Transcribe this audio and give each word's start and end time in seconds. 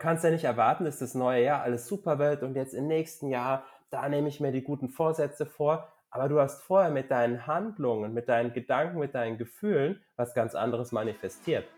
kannst 0.00 0.24
ja 0.24 0.30
nicht 0.30 0.44
erwarten, 0.44 0.86
dass 0.86 0.98
das 0.98 1.14
neue 1.14 1.44
Jahr 1.44 1.62
alles 1.62 1.86
super 1.86 2.18
wird 2.18 2.42
und 2.42 2.56
jetzt 2.56 2.72
im 2.72 2.86
nächsten 2.86 3.28
Jahr, 3.28 3.64
da 3.90 4.08
nehme 4.08 4.28
ich 4.28 4.40
mir 4.40 4.50
die 4.50 4.62
guten 4.62 4.88
Vorsätze 4.88 5.44
vor. 5.46 5.92
Aber 6.10 6.28
du 6.28 6.40
hast 6.40 6.62
vorher 6.62 6.90
mit 6.90 7.10
deinen 7.10 7.46
Handlungen, 7.46 8.14
mit 8.14 8.28
deinen 8.28 8.52
Gedanken, 8.52 8.98
mit 8.98 9.14
deinen 9.14 9.38
Gefühlen 9.38 10.02
was 10.16 10.34
ganz 10.34 10.54
anderes 10.54 10.90
manifestiert. 10.90 11.68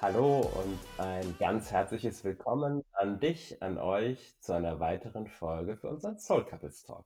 Hallo 0.00 0.40
und 0.40 0.78
ein 0.98 1.36
ganz 1.38 1.72
herzliches 1.72 2.24
Willkommen 2.24 2.84
an 2.92 3.20
dich, 3.20 3.62
an 3.62 3.78
euch 3.78 4.36
zu 4.40 4.52
einer 4.52 4.80
weiteren 4.80 5.26
Folge 5.26 5.76
für 5.76 5.88
unseren 5.88 6.18
Soul 6.18 6.44
Couples 6.44 6.84
Talk. 6.84 7.04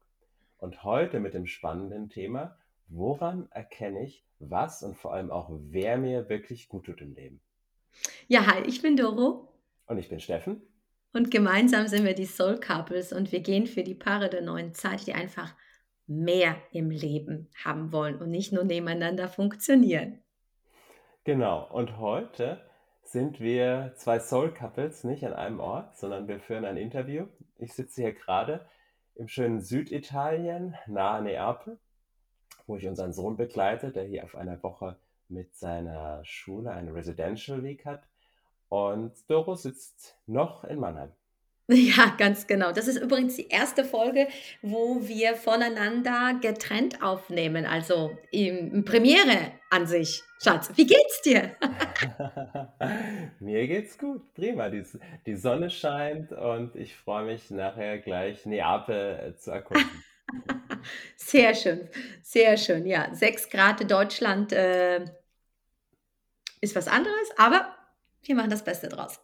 Und 0.58 0.84
heute 0.84 1.20
mit 1.20 1.34
dem 1.34 1.46
spannenden 1.46 2.08
Thema, 2.08 2.56
woran 2.88 3.48
erkenne 3.50 4.04
ich, 4.04 4.24
was 4.38 4.82
und 4.82 4.96
vor 4.96 5.12
allem 5.12 5.30
auch 5.30 5.50
wer 5.50 5.96
mir 5.96 6.28
wirklich 6.28 6.68
gut 6.68 6.86
tut 6.86 7.00
im 7.00 7.14
Leben? 7.14 7.40
Ja, 8.28 8.46
hi, 8.46 8.62
ich 8.66 8.82
bin 8.82 8.96
Doro. 8.96 9.52
Und 9.86 9.98
ich 9.98 10.08
bin 10.08 10.20
Steffen. 10.20 10.62
Und 11.12 11.30
gemeinsam 11.30 11.86
sind 11.86 12.04
wir 12.04 12.14
die 12.14 12.26
Soul 12.26 12.60
Couples 12.60 13.12
und 13.12 13.32
wir 13.32 13.40
gehen 13.40 13.66
für 13.66 13.82
die 13.82 13.94
Paare 13.94 14.28
der 14.28 14.42
neuen 14.42 14.74
Zeit, 14.74 15.06
die 15.06 15.14
einfach 15.14 15.54
mehr 16.06 16.56
im 16.72 16.90
Leben 16.90 17.48
haben 17.64 17.92
wollen 17.92 18.16
und 18.16 18.30
nicht 18.30 18.52
nur 18.52 18.64
nebeneinander 18.64 19.28
funktionieren. 19.28 20.22
Genau, 21.24 21.66
und 21.72 21.98
heute 21.98 22.60
sind 23.02 23.40
wir 23.40 23.92
zwei 23.96 24.20
Soul 24.20 24.52
Couples, 24.52 25.04
nicht 25.04 25.24
an 25.24 25.32
einem 25.32 25.60
Ort, 25.60 25.96
sondern 25.96 26.28
wir 26.28 26.38
führen 26.38 26.64
ein 26.64 26.76
Interview. 26.76 27.26
Ich 27.58 27.72
sitze 27.72 28.02
hier 28.02 28.12
gerade 28.12 28.66
im 29.14 29.28
schönen 29.28 29.60
Süditalien, 29.60 30.76
nahe 30.86 31.22
Neapel, 31.22 31.78
wo 32.66 32.76
ich 32.76 32.86
unseren 32.86 33.12
Sohn 33.12 33.36
begleite, 33.36 33.90
der 33.90 34.04
hier 34.04 34.24
auf 34.24 34.34
einer 34.34 34.62
Woche 34.62 34.96
mit 35.28 35.56
seiner 35.56 36.24
Schule 36.24 36.70
eine 36.70 36.94
Residential 36.94 37.62
Week 37.62 37.84
hat. 37.84 38.02
Und 38.68 39.12
Doro 39.28 39.54
sitzt 39.54 40.16
noch 40.26 40.64
in 40.64 40.78
Mannheim. 40.78 41.12
Ja, 41.68 42.14
ganz 42.16 42.46
genau. 42.46 42.72
Das 42.72 42.86
ist 42.86 42.96
übrigens 42.96 43.36
die 43.36 43.48
erste 43.48 43.84
Folge, 43.84 44.28
wo 44.62 45.00
wir 45.02 45.34
voneinander 45.34 46.38
getrennt 46.40 47.02
aufnehmen, 47.02 47.66
also 47.66 48.16
im 48.30 48.84
Premiere 48.84 49.52
an 49.70 49.86
sich. 49.86 50.22
Schatz, 50.42 50.70
wie 50.76 50.86
geht's 50.86 51.22
dir? 51.22 51.56
Mir 53.40 53.66
geht's 53.66 53.98
gut, 53.98 54.32
prima. 54.34 54.68
Die, 54.68 54.84
die 55.26 55.34
Sonne 55.34 55.70
scheint 55.70 56.30
und 56.30 56.76
ich 56.76 56.94
freue 56.94 57.24
mich 57.24 57.50
nachher 57.50 57.98
gleich 57.98 58.46
Neapel 58.46 59.32
äh, 59.34 59.36
zu 59.36 59.50
erkunden. 59.50 60.04
Sehr 61.16 61.54
schön, 61.54 61.88
sehr 62.22 62.56
schön. 62.56 62.86
Ja, 62.86 63.12
6 63.12 63.50
Grad 63.50 63.80
in 63.80 63.88
Deutschland 63.88 64.52
äh, 64.52 65.04
ist 66.60 66.76
was 66.76 66.88
anderes, 66.88 67.30
aber 67.36 67.76
wir 68.22 68.34
machen 68.34 68.50
das 68.50 68.64
Beste 68.64 68.88
draus. 68.88 69.20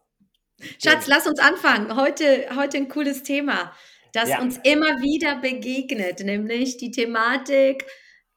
Schatz, 0.82 1.06
lass 1.06 1.26
uns 1.26 1.38
anfangen. 1.38 1.96
Heute, 1.96 2.48
heute 2.54 2.78
ein 2.78 2.88
cooles 2.88 3.22
Thema, 3.22 3.72
das 4.12 4.28
ja. 4.28 4.40
uns 4.40 4.58
immer 4.58 5.00
wieder 5.00 5.36
begegnet, 5.36 6.20
nämlich 6.20 6.76
die 6.76 6.90
Thematik, 6.90 7.86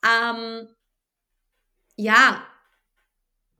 ähm, 0.03 0.67
ja, 1.95 2.45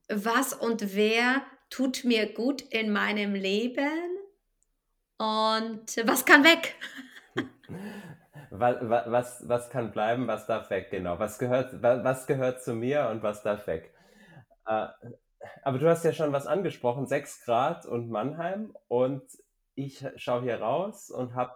was 0.07 0.53
und 0.53 0.95
wer 0.95 1.45
tut 1.69 2.03
mir 2.03 2.31
gut 2.31 2.61
in 2.61 2.91
meinem 2.91 3.33
Leben 3.33 4.17
und 5.17 5.85
was 6.05 6.25
kann 6.25 6.43
weg? 6.43 6.75
was, 8.59 8.77
was, 9.07 9.47
was 9.47 9.69
kann 9.69 9.91
bleiben, 9.91 10.27
was 10.27 10.45
darf 10.45 10.69
weg, 10.69 10.89
genau. 10.91 11.19
Was 11.19 11.39
gehört, 11.39 11.81
was 11.81 12.27
gehört 12.27 12.61
zu 12.61 12.73
mir 12.73 13.09
und 13.09 13.23
was 13.23 13.43
darf 13.43 13.67
weg? 13.67 13.93
Äh, 14.67 14.87
aber 15.63 15.79
du 15.79 15.89
hast 15.89 16.03
ja 16.03 16.13
schon 16.13 16.33
was 16.33 16.47
angesprochen, 16.47 17.05
6 17.05 17.45
Grad 17.45 17.85
und 17.85 18.09
Mannheim 18.09 18.75
und 18.87 19.23
ich 19.75 20.05
schaue 20.15 20.41
hier 20.41 20.61
raus 20.61 21.11
und 21.11 21.35
habe 21.35 21.53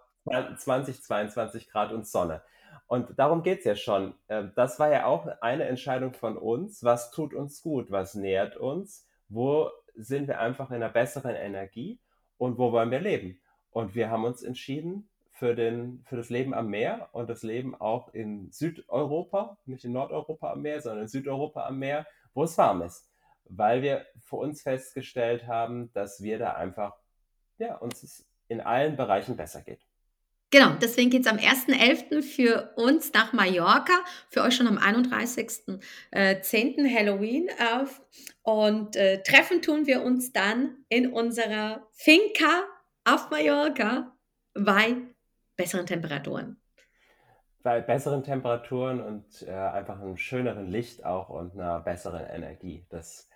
20, 0.57 1.01
22 1.01 1.69
Grad 1.69 1.91
und 1.91 2.07
Sonne. 2.07 2.41
Und 2.87 3.17
darum 3.17 3.43
geht 3.43 3.59
es 3.59 3.65
ja 3.65 3.75
schon. 3.75 4.15
Ähm, 4.29 4.51
das 4.55 4.79
war 4.79 4.91
ja 4.91 5.05
auch 5.05 5.27
eine 5.41 5.65
Entscheidung 5.65 6.13
von 6.13 6.37
uns. 6.37 6.83
Was 6.83 7.11
tut 7.11 7.33
uns 7.33 7.61
gut? 7.61 7.91
Was 7.91 8.15
nährt 8.15 8.57
uns? 8.57 9.07
Wo 9.27 9.69
sind 9.95 10.27
wir 10.27 10.39
einfach 10.39 10.69
in 10.69 10.77
einer 10.77 10.89
besseren 10.89 11.35
Energie? 11.35 11.99
Und 12.37 12.57
wo 12.57 12.71
wollen 12.71 12.91
wir 12.91 12.99
leben? 12.99 13.39
Und 13.71 13.95
wir 13.95 14.09
haben 14.09 14.23
uns 14.23 14.43
entschieden 14.43 15.08
für, 15.39 15.55
den, 15.55 16.03
für 16.05 16.17
das 16.17 16.29
Leben 16.29 16.53
am 16.53 16.67
Meer 16.67 17.09
und 17.13 17.29
das 17.29 17.43
Leben 17.43 17.73
auch 17.75 18.13
in 18.13 18.51
Südeuropa, 18.51 19.57
nicht 19.65 19.85
in 19.85 19.93
Nordeuropa 19.93 20.51
am 20.51 20.61
Meer, 20.61 20.81
sondern 20.81 21.03
in 21.03 21.07
Südeuropa 21.07 21.65
am 21.65 21.79
Meer, 21.79 22.05
wo 22.33 22.43
es 22.43 22.57
warm 22.57 22.83
ist 22.83 23.09
weil 23.49 23.81
wir 23.81 24.05
für 24.19 24.37
uns 24.37 24.61
festgestellt 24.61 25.47
haben, 25.47 25.91
dass 25.93 26.21
wir 26.21 26.39
da 26.39 26.53
einfach, 26.53 26.93
ja, 27.57 27.75
uns 27.75 28.25
in 28.47 28.61
allen 28.61 28.95
Bereichen 28.95 29.35
besser 29.35 29.61
geht. 29.61 29.81
Genau, 30.51 30.71
deswegen 30.81 31.11
geht 31.11 31.25
es 31.25 31.31
am 31.31 31.37
1.11. 31.37 32.23
für 32.23 32.73
uns 32.75 33.13
nach 33.13 33.33
Mallorca, 33.33 33.93
für 34.29 34.41
euch 34.41 34.55
schon 34.55 34.65
am 34.65 34.79
31.10. 34.79 35.79
Äh, 36.11 36.95
Halloween 36.95 37.49
auf. 37.75 38.01
Und 38.41 38.95
äh, 38.95 39.21
treffen 39.21 39.61
tun 39.61 39.85
wir 39.85 40.01
uns 40.01 40.31
dann 40.31 40.77
in 40.89 41.13
unserer 41.13 41.87
Finca 41.91 42.63
auf 43.03 43.29
Mallorca 43.29 44.15
bei 44.55 44.95
besseren 45.59 45.85
Temperaturen. 45.85 46.55
Bei 47.63 47.81
besseren 47.81 48.23
Temperaturen 48.23 49.01
und 49.01 49.41
äh, 49.45 49.51
einfach 49.51 49.99
einem 49.99 50.15
schöneren 50.15 50.67
Licht 50.67 51.03
auch 51.03 51.27
und 51.27 51.51
einer 51.53 51.81
besseren 51.81 52.25
Energie. 52.25 52.85
Das 52.89 53.27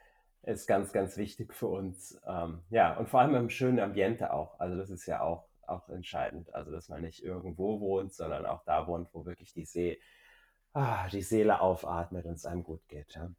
ist 0.43 0.65
ganz, 0.65 0.93
ganz 0.93 1.17
wichtig 1.17 1.53
für 1.53 1.67
uns. 1.67 2.17
Ähm, 2.25 2.61
ja, 2.69 2.95
und 2.95 3.09
vor 3.09 3.19
allem 3.19 3.35
im 3.35 3.49
schönen 3.49 3.81
Ambiente 3.81 4.31
auch. 4.31 4.57
Also 4.61 4.77
das 4.77 4.89
ist 4.89 5.05
ja 5.05 5.19
auch, 5.19 5.49
auch 5.67 5.89
entscheidend. 5.89 6.55
Also 6.55 6.71
dass 6.71 6.87
man 6.87 7.01
nicht 7.01 7.21
irgendwo 7.21 7.81
wohnt, 7.81 8.13
sondern 8.13 8.45
auch 8.45 8.63
da 8.63 8.87
wohnt, 8.87 9.09
wo 9.11 9.25
wirklich 9.25 9.51
die, 9.51 9.65
See, 9.65 9.99
ah, 10.71 11.09
die 11.09 11.23
Seele 11.23 11.59
aufatmet 11.59 12.25
und 12.25 12.35
es 12.35 12.45
einem 12.45 12.63
gut 12.63 12.87
geht. 12.87 13.15
Ja. 13.15 13.31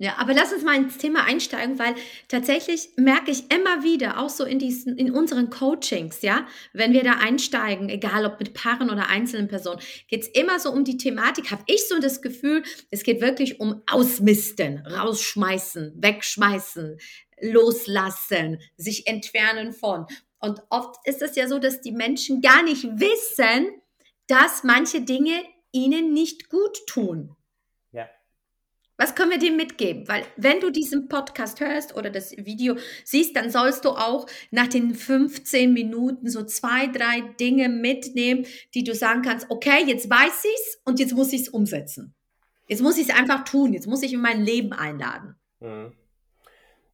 Ja, 0.00 0.14
aber 0.18 0.32
lass 0.32 0.52
uns 0.52 0.62
mal 0.62 0.76
ins 0.76 0.96
Thema 0.96 1.24
einsteigen, 1.24 1.76
weil 1.80 1.96
tatsächlich 2.28 2.90
merke 2.96 3.32
ich 3.32 3.50
immer 3.52 3.82
wieder, 3.82 4.20
auch 4.20 4.28
so 4.28 4.44
in 4.44 4.60
diesen, 4.60 4.96
in 4.96 5.10
unseren 5.10 5.50
Coachings, 5.50 6.22
ja, 6.22 6.46
wenn 6.72 6.92
wir 6.92 7.02
da 7.02 7.14
einsteigen, 7.14 7.88
egal 7.88 8.24
ob 8.24 8.38
mit 8.38 8.54
Paaren 8.54 8.90
oder 8.90 9.08
einzelnen 9.08 9.48
Personen, 9.48 9.80
geht 10.06 10.22
es 10.22 10.28
immer 10.28 10.60
so 10.60 10.70
um 10.70 10.84
die 10.84 10.98
Thematik, 10.98 11.50
habe 11.50 11.64
ich 11.66 11.88
so 11.88 11.98
das 11.98 12.22
Gefühl, 12.22 12.62
es 12.90 13.02
geht 13.02 13.20
wirklich 13.20 13.58
um 13.58 13.82
Ausmisten, 13.90 14.86
rausschmeißen, 14.86 15.94
wegschmeißen, 15.96 16.98
loslassen, 17.40 18.60
sich 18.76 19.08
entfernen 19.08 19.72
von. 19.72 20.06
Und 20.38 20.60
oft 20.70 20.94
ist 21.06 21.22
es 21.22 21.34
ja 21.34 21.48
so, 21.48 21.58
dass 21.58 21.80
die 21.80 21.90
Menschen 21.90 22.40
gar 22.40 22.62
nicht 22.62 22.84
wissen, 22.84 23.66
dass 24.28 24.62
manche 24.62 25.00
Dinge 25.00 25.42
ihnen 25.72 26.12
nicht 26.12 26.50
gut 26.50 26.86
tun. 26.86 27.34
Was 28.98 29.14
können 29.14 29.30
wir 29.30 29.38
dir 29.38 29.52
mitgeben? 29.52 30.08
Weil 30.08 30.24
wenn 30.36 30.58
du 30.58 30.70
diesen 30.70 31.08
Podcast 31.08 31.60
hörst 31.60 31.96
oder 31.96 32.10
das 32.10 32.36
Video 32.36 32.76
siehst, 33.04 33.36
dann 33.36 33.48
sollst 33.48 33.84
du 33.84 33.90
auch 33.90 34.26
nach 34.50 34.66
den 34.66 34.92
15 34.92 35.72
Minuten 35.72 36.28
so 36.28 36.44
zwei, 36.44 36.88
drei 36.88 37.20
Dinge 37.38 37.68
mitnehmen, 37.68 38.44
die 38.74 38.82
du 38.82 38.96
sagen 38.96 39.22
kannst, 39.22 39.50
okay, 39.50 39.84
jetzt 39.86 40.10
weiß 40.10 40.44
ich's 40.44 40.82
und 40.84 40.98
jetzt 40.98 41.14
muss 41.14 41.32
ich 41.32 41.42
es 41.42 41.48
umsetzen. 41.48 42.12
Jetzt 42.66 42.82
muss 42.82 42.98
ich 42.98 43.08
es 43.08 43.14
einfach 43.14 43.44
tun, 43.44 43.72
jetzt 43.72 43.86
muss 43.86 44.02
ich 44.02 44.12
in 44.12 44.20
mein 44.20 44.42
Leben 44.42 44.72
einladen. 44.72 45.36
Mhm. 45.60 45.92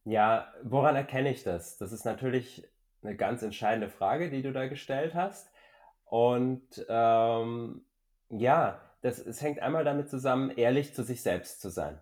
Ja, 0.05 0.53
woran 0.61 0.95
erkenne 0.95 1.31
ich 1.31 1.43
das? 1.43 1.77
Das 1.77 1.91
ist 1.91 2.05
natürlich 2.05 2.63
eine 3.01 3.15
ganz 3.15 3.41
entscheidende 3.41 3.89
Frage, 3.89 4.29
die 4.29 4.43
du 4.43 4.53
da 4.53 4.67
gestellt 4.67 5.15
hast. 5.15 5.49
Und 6.05 6.85
ähm, 6.87 7.83
ja, 8.29 8.79
das, 9.05 9.19
es 9.19 9.39
hängt 9.39 9.59
einmal 9.59 9.83
damit 9.83 10.09
zusammen, 10.09 10.49
ehrlich 10.49 10.95
zu 10.95 11.03
sich 11.03 11.21
selbst 11.21 11.61
zu 11.61 11.69
sein. 11.69 12.01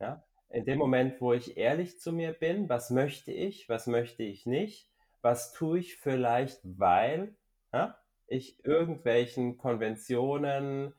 Ja? 0.00 0.24
In 0.48 0.64
dem 0.64 0.78
Moment, 0.78 1.20
wo 1.20 1.34
ich 1.34 1.58
ehrlich 1.58 2.00
zu 2.00 2.12
mir 2.12 2.32
bin, 2.32 2.66
was 2.70 2.88
möchte 2.88 3.30
ich, 3.30 3.68
was 3.68 3.86
möchte 3.86 4.22
ich 4.22 4.46
nicht, 4.46 4.88
was 5.20 5.52
tue 5.52 5.80
ich 5.80 5.96
vielleicht, 5.98 6.60
weil 6.64 7.36
ja, 7.74 7.98
ich 8.26 8.64
irgendwelchen 8.64 9.58
Konventionen, 9.58 10.94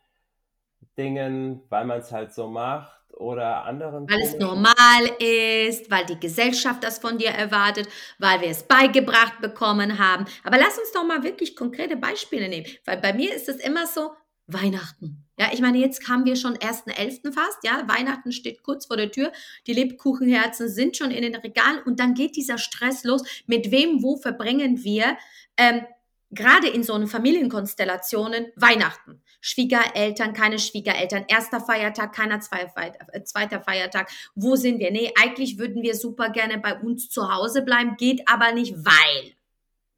Dingen, 0.96 1.64
weil 1.70 1.86
man 1.86 2.02
es 2.02 2.12
halt 2.12 2.34
so 2.34 2.48
macht 2.48 3.12
oder 3.14 3.66
anderen. 3.66 4.08
Weil 4.10 4.22
es 4.22 4.38
normal 4.38 5.08
ist, 5.20 5.90
weil 5.90 6.06
die 6.06 6.20
Gesellschaft 6.20 6.84
das 6.84 7.00
von 7.00 7.18
dir 7.18 7.32
erwartet, 7.32 7.88
weil 8.20 8.42
wir 8.42 8.50
es 8.50 8.62
beigebracht 8.62 9.42
bekommen 9.42 9.98
haben. 9.98 10.26
Aber 10.44 10.60
lass 10.60 10.78
uns 10.78 10.92
doch 10.92 11.04
mal 11.04 11.24
wirklich 11.24 11.56
konkrete 11.56 11.98
Beispiele 11.98 12.48
nehmen, 12.48 12.68
weil 12.86 12.98
bei 12.98 13.14
mir 13.14 13.34
ist 13.36 13.50
es 13.50 13.58
immer 13.58 13.88
so, 13.88 14.12
Weihnachten. 14.54 15.26
Ja, 15.42 15.50
ich 15.52 15.60
meine, 15.60 15.80
jetzt 15.80 16.08
haben 16.08 16.24
wir 16.26 16.36
schon 16.36 16.56
1.11. 16.56 17.34
fast, 17.34 17.64
ja, 17.64 17.82
Weihnachten 17.88 18.32
steht 18.32 18.62
kurz 18.62 18.86
vor 18.86 18.96
der 18.96 19.10
Tür, 19.10 19.32
die 19.66 19.74
Lebkuchenherzen 19.74 20.70
sind 20.70 20.96
schon 20.96 21.10
in 21.10 21.24
den 21.24 21.34
Regalen 21.34 21.82
und 21.84 22.00
dann 22.00 22.14
geht 22.14 22.36
dieser 22.36 22.60
Stress 22.60 23.04
los. 23.04 23.24
Mit 23.48 23.72
wem, 23.72 24.04
wo 24.04 24.18
verbringen 24.18 24.84
wir, 24.84 25.18
ähm, 25.58 25.82
gerade 26.30 26.68
in 26.68 26.84
so 26.84 26.94
einen 26.94 27.08
Familienkonstellationen, 27.08 28.52
Weihnachten. 28.56 29.24
Schwiegereltern, 29.42 30.34
keine 30.34 30.60
Schwiegereltern, 30.60 31.26
erster 31.28 31.60
Feiertag, 31.60 32.14
keiner 32.14 32.36
äh, 32.36 33.24
zweiter 33.24 33.62
Feiertag. 33.62 34.12
Wo 34.36 34.56
sind 34.56 34.78
wir? 34.78 34.92
Nee, 34.92 35.12
eigentlich 35.20 35.58
würden 35.58 35.82
wir 35.82 35.96
super 35.96 36.30
gerne 36.30 36.60
bei 36.60 36.78
uns 36.78 37.10
zu 37.10 37.34
Hause 37.34 37.64
bleiben, 37.64 37.96
geht 37.98 38.22
aber 38.28 38.52
nicht, 38.52 38.76
weil. 38.76 39.34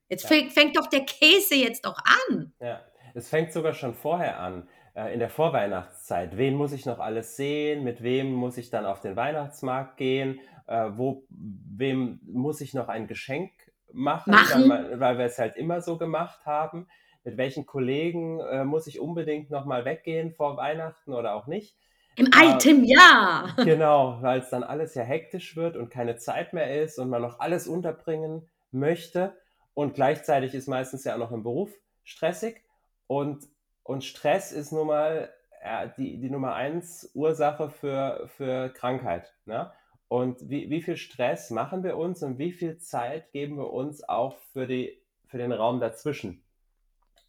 Jetzt 0.07 0.23
ja. 0.23 0.29
fängt, 0.29 0.53
fängt 0.53 0.77
doch 0.77 0.87
der 0.87 1.01
Käse 1.01 1.55
jetzt 1.55 1.85
doch 1.85 1.97
an. 2.29 2.53
Ja, 2.61 2.79
es 3.13 3.27
fängt 3.27 3.51
sogar 3.51 3.73
schon 3.73 3.93
vorher 3.93 4.39
an 4.39 4.69
in 4.95 5.19
der 5.19 5.29
Vorweihnachtszeit. 5.29 6.37
Wen 6.37 6.55
muss 6.55 6.71
ich 6.71 6.85
noch 6.85 6.99
alles 6.99 7.35
sehen? 7.35 7.83
Mit 7.83 8.03
wem 8.03 8.31
muss 8.31 8.57
ich 8.57 8.69
dann 8.69 8.85
auf 8.85 9.01
den 9.01 9.15
Weihnachtsmarkt 9.15 9.97
gehen? 9.97 10.39
Äh, 10.67 10.91
wo, 10.95 11.25
wem 11.29 12.19
muss 12.23 12.61
ich 12.61 12.73
noch 12.73 12.89
ein 12.89 13.07
Geschenk 13.07 13.51
machen, 13.91 14.31
machen. 14.31 14.69
Weil, 14.69 14.99
weil, 14.99 15.17
wir 15.17 15.25
es 15.25 15.39
halt 15.39 15.55
immer 15.55 15.81
so 15.81 15.97
gemacht 15.97 16.45
haben? 16.45 16.87
Mit 17.23 17.37
welchen 17.37 17.65
Kollegen 17.65 18.39
äh, 18.39 18.65
muss 18.65 18.85
ich 18.87 18.99
unbedingt 18.99 19.49
noch 19.49 19.65
mal 19.65 19.85
weggehen 19.85 20.33
vor 20.33 20.57
Weihnachten 20.57 21.13
oder 21.13 21.35
auch 21.35 21.47
nicht? 21.47 21.75
Im 22.15 22.29
alten 22.31 22.83
Jahr. 22.83 23.55
Genau, 23.63 24.19
weil 24.21 24.39
es 24.39 24.49
dann 24.49 24.63
alles 24.63 24.93
ja 24.93 25.03
hektisch 25.03 25.55
wird 25.55 25.75
und 25.75 25.89
keine 25.89 26.17
Zeit 26.17 26.53
mehr 26.53 26.83
ist 26.83 26.99
und 26.99 27.09
man 27.09 27.21
noch 27.21 27.39
alles 27.39 27.67
unterbringen 27.67 28.47
möchte. 28.71 29.35
Und 29.73 29.95
gleichzeitig 29.95 30.53
ist 30.53 30.67
meistens 30.67 31.03
ja 31.03 31.15
auch 31.15 31.19
noch 31.19 31.31
im 31.31 31.43
Beruf 31.43 31.71
stressig. 32.03 32.61
Und, 33.07 33.43
und 33.83 34.03
Stress 34.03 34.51
ist 34.51 34.71
nun 34.71 34.87
mal 34.87 35.33
ja, 35.63 35.85
die, 35.87 36.19
die 36.19 36.29
Nummer 36.29 36.55
eins 36.55 37.09
Ursache 37.13 37.69
für, 37.69 38.29
für 38.35 38.69
Krankheit. 38.69 39.33
Ne? 39.45 39.71
Und 40.07 40.49
wie, 40.49 40.69
wie 40.69 40.81
viel 40.81 40.97
Stress 40.97 41.49
machen 41.49 41.83
wir 41.83 41.97
uns 41.97 42.21
und 42.23 42.37
wie 42.37 42.51
viel 42.51 42.77
Zeit 42.77 43.31
geben 43.31 43.57
wir 43.57 43.71
uns 43.71 44.07
auch 44.07 44.37
für, 44.51 44.67
die, 44.67 45.01
für 45.25 45.37
den 45.37 45.51
Raum 45.51 45.79
dazwischen? 45.79 46.43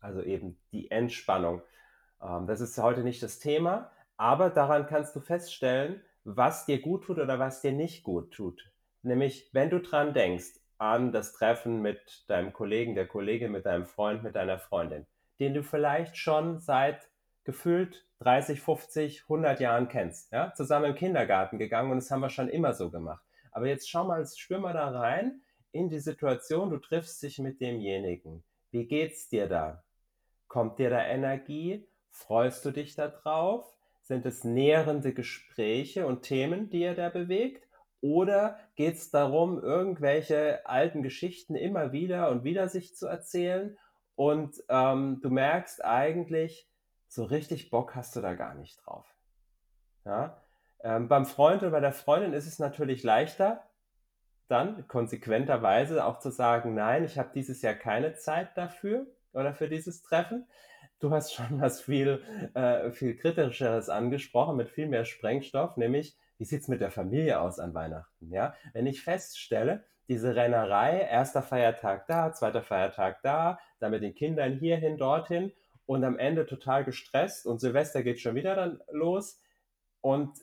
Also 0.00 0.22
eben 0.22 0.58
die 0.72 0.90
Entspannung. 0.90 1.62
Ähm, 2.22 2.46
das 2.46 2.60
ist 2.60 2.76
heute 2.78 3.02
nicht 3.02 3.22
das 3.22 3.38
Thema, 3.38 3.90
aber 4.16 4.50
daran 4.50 4.86
kannst 4.86 5.16
du 5.16 5.20
feststellen, 5.20 6.02
was 6.24 6.66
dir 6.66 6.80
gut 6.80 7.04
tut 7.04 7.18
oder 7.18 7.38
was 7.38 7.60
dir 7.60 7.72
nicht 7.72 8.04
gut 8.04 8.32
tut. 8.32 8.70
Nämlich, 9.02 9.50
wenn 9.52 9.70
du 9.70 9.80
dran 9.80 10.14
denkst, 10.14 10.60
an 10.78 11.12
das 11.12 11.32
Treffen 11.32 11.82
mit 11.82 12.24
deinem 12.28 12.52
Kollegen, 12.52 12.94
der 12.94 13.06
Kollegin, 13.06 13.52
mit 13.52 13.66
deinem 13.66 13.86
Freund, 13.86 14.22
mit 14.22 14.34
deiner 14.34 14.58
Freundin, 14.58 15.06
den 15.40 15.54
du 15.54 15.62
vielleicht 15.62 16.16
schon 16.16 16.60
seit 16.60 17.08
gefühlt 17.44 18.06
30, 18.20 18.60
50, 18.60 19.22
100 19.22 19.60
Jahren 19.60 19.88
kennst. 19.88 20.32
Ja? 20.32 20.52
Zusammen 20.54 20.86
im 20.86 20.94
Kindergarten 20.94 21.58
gegangen 21.58 21.90
und 21.90 21.98
das 21.98 22.10
haben 22.10 22.20
wir 22.20 22.30
schon 22.30 22.48
immer 22.48 22.72
so 22.72 22.90
gemacht. 22.90 23.24
Aber 23.52 23.66
jetzt 23.66 23.88
schau 23.88 24.04
mal, 24.04 24.26
spür 24.26 24.58
mal 24.58 24.72
da 24.72 24.90
rein 24.90 25.42
in 25.72 25.88
die 25.88 26.00
Situation, 26.00 26.70
du 26.70 26.78
triffst 26.78 27.22
dich 27.22 27.38
mit 27.38 27.60
demjenigen. 27.60 28.42
Wie 28.70 28.86
geht's 28.86 29.28
dir 29.28 29.48
da? 29.48 29.84
Kommt 30.48 30.78
dir 30.78 30.90
da 30.90 31.04
Energie? 31.04 31.86
Freust 32.10 32.64
du 32.64 32.70
dich 32.70 32.94
da 32.94 33.08
drauf? 33.08 33.72
Sind 34.02 34.26
es 34.26 34.44
nährende 34.44 35.12
Gespräche 35.12 36.06
und 36.06 36.22
Themen, 36.22 36.70
die 36.70 36.82
ihr 36.82 36.94
da 36.94 37.08
bewegt? 37.08 37.68
Oder 38.00 38.58
geht 38.76 38.96
es 38.96 39.10
darum, 39.10 39.58
irgendwelche 39.58 40.66
alten 40.66 41.02
Geschichten 41.02 41.54
immer 41.54 41.92
wieder 41.92 42.30
und 42.30 42.44
wieder 42.44 42.68
sich 42.68 42.94
zu 42.94 43.06
erzählen? 43.06 43.78
Und 44.16 44.62
ähm, 44.68 45.20
du 45.22 45.30
merkst 45.30 45.84
eigentlich, 45.84 46.68
so 47.08 47.24
richtig 47.24 47.70
Bock 47.70 47.94
hast 47.94 48.16
du 48.16 48.20
da 48.20 48.34
gar 48.34 48.54
nicht 48.54 48.84
drauf. 48.84 49.06
Ja? 50.04 50.40
Ähm, 50.82 51.08
beim 51.08 51.26
Freund 51.26 51.62
oder 51.62 51.70
bei 51.70 51.80
der 51.80 51.92
Freundin 51.92 52.32
ist 52.32 52.46
es 52.46 52.58
natürlich 52.58 53.02
leichter, 53.02 53.64
dann 54.48 54.86
konsequenterweise 54.88 56.04
auch 56.04 56.18
zu 56.18 56.30
sagen, 56.30 56.74
nein, 56.74 57.04
ich 57.04 57.18
habe 57.18 57.30
dieses 57.34 57.62
Jahr 57.62 57.74
keine 57.74 58.14
Zeit 58.14 58.56
dafür 58.56 59.06
oder 59.32 59.54
für 59.54 59.68
dieses 59.68 60.02
Treffen. 60.02 60.46
Du 61.00 61.10
hast 61.10 61.32
schon 61.32 61.46
was 61.60 61.80
viel, 61.80 62.22
äh, 62.54 62.90
viel 62.90 63.16
kritischeres 63.16 63.88
angesprochen, 63.88 64.56
mit 64.56 64.68
viel 64.68 64.88
mehr 64.88 65.04
Sprengstoff, 65.04 65.76
nämlich, 65.76 66.16
wie 66.38 66.44
sieht 66.44 66.62
es 66.62 66.68
mit 66.68 66.80
der 66.80 66.90
Familie 66.90 67.40
aus 67.40 67.58
an 67.58 67.74
Weihnachten? 67.74 68.30
Ja? 68.30 68.54
Wenn 68.72 68.86
ich 68.86 69.02
feststelle, 69.02 69.84
diese 70.08 70.36
Rennerei, 70.36 71.00
erster 71.00 71.42
Feiertag 71.42 72.06
da, 72.06 72.32
zweiter 72.32 72.62
Feiertag 72.62 73.22
da, 73.22 73.58
dann 73.78 73.90
mit 73.90 74.02
den 74.02 74.14
Kindern 74.14 74.52
hierhin, 74.52 74.98
dorthin 74.98 75.52
und 75.86 76.04
am 76.04 76.18
Ende 76.18 76.46
total 76.46 76.84
gestresst 76.84 77.46
und 77.46 77.60
Silvester 77.60 78.02
geht 78.02 78.20
schon 78.20 78.34
wieder 78.34 78.54
dann 78.54 78.80
los 78.90 79.40
und 80.00 80.38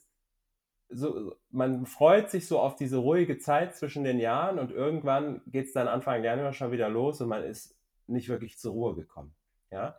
so, 0.94 1.36
man 1.52 1.86
freut 1.86 2.30
sich 2.30 2.48
so 2.48 2.60
auf 2.60 2.76
diese 2.76 2.98
ruhige 2.98 3.38
Zeit 3.38 3.76
zwischen 3.76 4.04
den 4.04 4.20
Jahren 4.20 4.60
und 4.60 4.72
irgendwann 4.72 5.42
geht 5.48 5.68
es 5.68 5.74
dann 5.74 5.88
Anfang 5.88 6.24
Januar 6.24 6.54
schon 6.54 6.72
wieder 6.72 6.90
los 6.90 7.22
und 7.22 7.30
man 7.30 7.44
ist 7.44 7.76
nicht 8.08 8.28
wirklich 8.28 8.58
zur 8.58 8.74
Ruhe 8.74 8.96
gekommen. 8.96 9.34
Ja, 9.72 9.98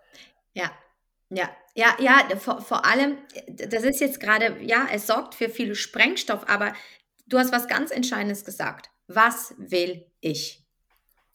ja. 0.52 0.70
Ja, 1.34 1.48
ja, 1.74 1.96
ja, 1.98 2.36
vor, 2.36 2.60
vor 2.60 2.84
allem, 2.84 3.16
das 3.48 3.84
ist 3.84 4.00
jetzt 4.00 4.20
gerade, 4.20 4.62
ja, 4.62 4.86
es 4.92 5.06
sorgt 5.06 5.34
für 5.34 5.48
viel 5.48 5.74
Sprengstoff, 5.74 6.46
aber 6.46 6.74
du 7.26 7.38
hast 7.38 7.52
was 7.52 7.68
ganz 7.68 7.90
Entscheidendes 7.90 8.44
gesagt. 8.44 8.90
Was 9.14 9.54
will 9.58 10.06
ich? 10.20 10.62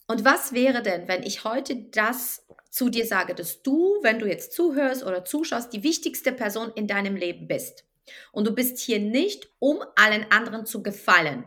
Und 0.07 0.23
was 0.23 0.53
wäre 0.53 0.81
denn, 0.81 1.07
wenn 1.07 1.23
ich 1.23 1.43
heute 1.43 1.75
das 1.91 2.45
zu 2.69 2.89
dir 2.89 3.05
sage, 3.05 3.35
dass 3.35 3.61
du, 3.61 3.99
wenn 4.03 4.19
du 4.19 4.25
jetzt 4.25 4.53
zuhörst 4.53 5.03
oder 5.03 5.25
zuschaust, 5.25 5.73
die 5.73 5.83
wichtigste 5.83 6.31
Person 6.31 6.71
in 6.75 6.87
deinem 6.87 7.15
Leben 7.15 7.47
bist? 7.47 7.85
Und 8.31 8.47
du 8.47 8.55
bist 8.55 8.79
hier 8.79 8.99
nicht, 8.99 9.49
um 9.59 9.83
allen 9.95 10.31
anderen 10.31 10.65
zu 10.65 10.81
gefallen. 10.81 11.45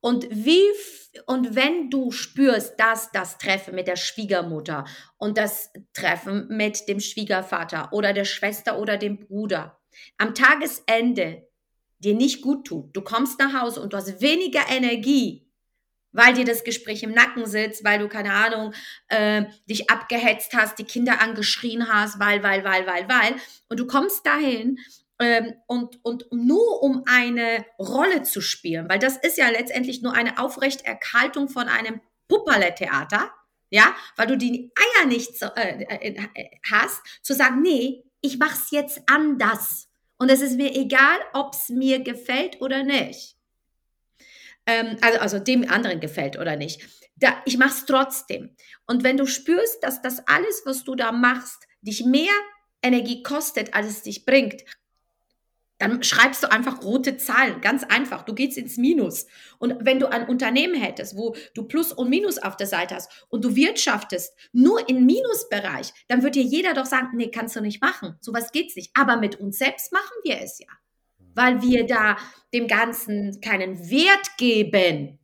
Und 0.00 0.28
wie 0.30 0.62
und 1.26 1.56
wenn 1.56 1.90
du 1.90 2.12
spürst, 2.12 2.78
dass 2.78 3.10
das 3.10 3.38
Treffen 3.38 3.74
mit 3.74 3.88
der 3.88 3.96
Schwiegermutter 3.96 4.84
und 5.16 5.36
das 5.36 5.72
Treffen 5.92 6.46
mit 6.48 6.88
dem 6.88 7.00
Schwiegervater 7.00 7.92
oder 7.92 8.12
der 8.12 8.24
Schwester 8.24 8.78
oder 8.78 8.96
dem 8.96 9.18
Bruder 9.18 9.80
am 10.16 10.34
Tagesende 10.34 11.47
dir 11.98 12.14
nicht 12.14 12.42
gut 12.42 12.66
tut, 12.66 12.96
du 12.96 13.02
kommst 13.02 13.38
nach 13.38 13.60
Hause 13.60 13.80
und 13.80 13.92
du 13.92 13.96
hast 13.96 14.20
weniger 14.20 14.62
Energie, 14.68 15.48
weil 16.12 16.34
dir 16.34 16.44
das 16.44 16.64
Gespräch 16.64 17.02
im 17.02 17.12
Nacken 17.12 17.46
sitzt, 17.46 17.84
weil 17.84 17.98
du 17.98 18.08
keine 18.08 18.32
Ahnung 18.32 18.72
äh, 19.08 19.44
dich 19.68 19.90
abgehetzt 19.90 20.54
hast, 20.54 20.78
die 20.78 20.84
Kinder 20.84 21.20
angeschrien 21.20 21.92
hast, 21.92 22.18
weil, 22.18 22.42
weil, 22.42 22.64
weil, 22.64 22.86
weil, 22.86 23.08
weil, 23.08 23.36
und 23.68 23.78
du 23.78 23.86
kommst 23.86 24.24
dahin 24.26 24.78
ähm, 25.18 25.54
und, 25.66 26.02
und 26.04 26.26
nur 26.30 26.82
um 26.82 27.02
eine 27.06 27.64
Rolle 27.78 28.22
zu 28.22 28.40
spielen, 28.40 28.88
weil 28.88 28.98
das 28.98 29.16
ist 29.16 29.36
ja 29.36 29.48
letztendlich 29.50 30.02
nur 30.02 30.14
eine 30.14 30.38
Aufrechterhaltung 30.38 31.48
von 31.48 31.68
einem 31.68 32.00
Pupperle-Theater, 32.28 33.32
ja, 33.70 33.94
weil 34.16 34.26
du 34.28 34.36
die 34.36 34.72
Eier 34.76 35.06
nicht 35.06 35.38
so, 35.38 35.46
äh, 35.56 35.82
äh, 35.82 36.50
hast, 36.70 37.02
zu 37.22 37.34
sagen, 37.34 37.60
nee, 37.62 38.04
ich 38.20 38.38
mach's 38.38 38.70
jetzt 38.70 39.02
anders. 39.06 39.87
Und 40.18 40.30
es 40.30 40.40
ist 40.40 40.56
mir 40.56 40.74
egal, 40.74 41.18
ob's 41.32 41.68
mir 41.68 42.00
gefällt 42.00 42.60
oder 42.60 42.82
nicht. 42.82 43.36
Ähm, 44.66 44.96
also, 45.00 45.18
also 45.20 45.38
dem 45.38 45.68
anderen 45.70 46.00
gefällt 46.00 46.38
oder 46.38 46.56
nicht. 46.56 46.86
Da, 47.16 47.40
ich 47.46 47.56
mach's 47.56 47.86
trotzdem. 47.86 48.54
Und 48.86 49.02
wenn 49.04 49.16
du 49.16 49.26
spürst, 49.26 49.82
dass 49.82 50.02
das 50.02 50.26
alles, 50.26 50.62
was 50.64 50.84
du 50.84 50.94
da 50.94 51.12
machst, 51.12 51.66
dich 51.80 52.04
mehr 52.04 52.34
Energie 52.82 53.22
kostet, 53.22 53.74
als 53.74 53.86
es 53.86 54.02
dich 54.02 54.24
bringt, 54.24 54.64
dann 55.78 56.02
schreibst 56.02 56.42
du 56.42 56.50
einfach 56.50 56.82
rote 56.82 57.16
Zahlen, 57.16 57.60
ganz 57.60 57.84
einfach. 57.84 58.22
Du 58.22 58.34
gehst 58.34 58.58
ins 58.58 58.76
Minus. 58.76 59.26
Und 59.58 59.76
wenn 59.80 60.00
du 60.00 60.10
ein 60.10 60.28
Unternehmen 60.28 60.74
hättest, 60.74 61.16
wo 61.16 61.34
du 61.54 61.64
Plus 61.64 61.92
und 61.92 62.10
Minus 62.10 62.38
auf 62.38 62.56
der 62.56 62.66
Seite 62.66 62.96
hast 62.96 63.26
und 63.28 63.44
du 63.44 63.54
wirtschaftest 63.54 64.36
nur 64.52 64.88
im 64.88 65.06
Minusbereich, 65.06 65.92
dann 66.08 66.22
wird 66.22 66.34
dir 66.34 66.42
jeder 66.42 66.74
doch 66.74 66.86
sagen, 66.86 67.16
nee, 67.16 67.30
kannst 67.30 67.56
du 67.56 67.60
nicht 67.60 67.80
machen. 67.80 68.16
Sowas 68.20 68.52
geht's 68.52 68.76
nicht. 68.76 68.90
Aber 68.94 69.16
mit 69.16 69.36
uns 69.36 69.58
selbst 69.58 69.92
machen 69.92 70.16
wir 70.24 70.40
es 70.40 70.58
ja. 70.58 70.68
Weil 71.34 71.62
wir 71.62 71.86
da 71.86 72.16
dem 72.52 72.66
Ganzen 72.66 73.40
keinen 73.40 73.90
Wert 73.90 74.36
geben. 74.36 75.18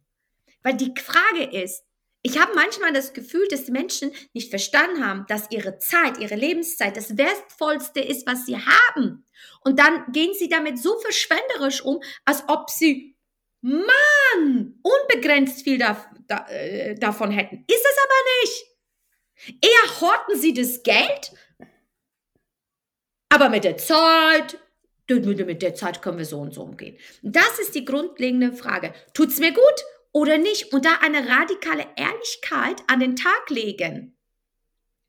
Weil 0.62 0.76
die 0.76 0.94
Frage 0.96 1.44
ist, 1.44 1.84
ich 2.26 2.40
habe 2.40 2.54
manchmal 2.54 2.94
das 2.94 3.12
Gefühl, 3.12 3.46
dass 3.48 3.66
die 3.66 3.70
Menschen 3.70 4.10
nicht 4.32 4.48
verstanden 4.48 5.06
haben, 5.06 5.26
dass 5.28 5.50
ihre 5.50 5.78
Zeit, 5.78 6.18
ihre 6.18 6.36
Lebenszeit 6.36 6.96
das 6.96 7.18
Wertvollste 7.18 8.00
ist, 8.00 8.26
was 8.26 8.46
sie 8.46 8.56
haben. 8.56 9.26
Und 9.60 9.78
dann 9.78 10.10
gehen 10.10 10.32
sie 10.32 10.48
damit 10.48 10.78
so 10.78 10.98
verschwenderisch 11.00 11.84
um, 11.84 12.02
als 12.24 12.42
ob 12.48 12.70
sie, 12.70 13.14
Mann, 13.60 14.80
unbegrenzt 14.82 15.64
viel 15.64 15.76
da, 15.76 16.02
da, 16.26 16.46
äh, 16.48 16.94
davon 16.94 17.30
hätten. 17.30 17.62
Ist 17.68 17.84
es 17.84 17.96
aber 18.04 18.14
nicht. 18.40 19.62
Eher 19.62 20.00
horten 20.00 20.40
sie 20.40 20.54
das 20.54 20.82
Geld, 20.82 21.32
aber 23.28 23.50
mit 23.50 23.64
der 23.64 23.76
Zeit, 23.76 24.58
mit 25.10 25.60
der 25.60 25.74
Zeit 25.74 26.00
können 26.00 26.16
wir 26.16 26.24
so 26.24 26.38
und 26.38 26.54
so 26.54 26.62
umgehen. 26.62 26.96
Das 27.22 27.58
ist 27.58 27.74
die 27.74 27.84
grundlegende 27.84 28.54
Frage. 28.54 28.94
Tut's 29.12 29.38
mir 29.40 29.52
gut? 29.52 29.84
Oder 30.14 30.38
nicht 30.38 30.72
und 30.72 30.86
da 30.86 30.98
eine 31.02 31.28
radikale 31.28 31.86
Ehrlichkeit 31.96 32.82
an 32.86 33.00
den 33.00 33.16
Tag 33.16 33.50
legen. 33.50 34.16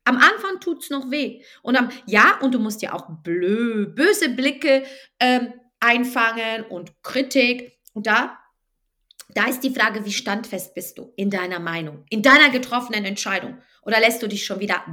Am 0.04 0.16
Anfang 0.16 0.60
tut's 0.60 0.90
noch 0.90 1.10
weh. 1.10 1.42
Und 1.62 1.76
am, 1.76 1.90
ja, 2.06 2.38
und 2.42 2.52
du 2.52 2.58
musst 2.58 2.82
ja 2.82 2.92
auch 2.92 3.06
blö, 3.22 3.86
böse 3.86 4.28
Blicke 4.30 4.84
ähm, 5.20 5.54
einfangen 5.80 6.64
und 6.64 7.02
Kritik. 7.02 7.78
Und 7.94 8.06
da, 8.06 8.36
da 9.28 9.46
ist 9.46 9.60
die 9.60 9.70
Frage, 9.70 10.04
wie 10.04 10.12
standfest 10.12 10.74
bist 10.74 10.98
du 10.98 11.12
in 11.16 11.30
deiner 11.30 11.60
Meinung, 11.60 12.04
in 12.10 12.22
deiner 12.22 12.50
getroffenen 12.50 13.04
Entscheidung? 13.04 13.58
Oder 13.82 14.00
lässt 14.00 14.22
du 14.22 14.26
dich 14.26 14.44
schon 14.44 14.58
wieder 14.58 14.84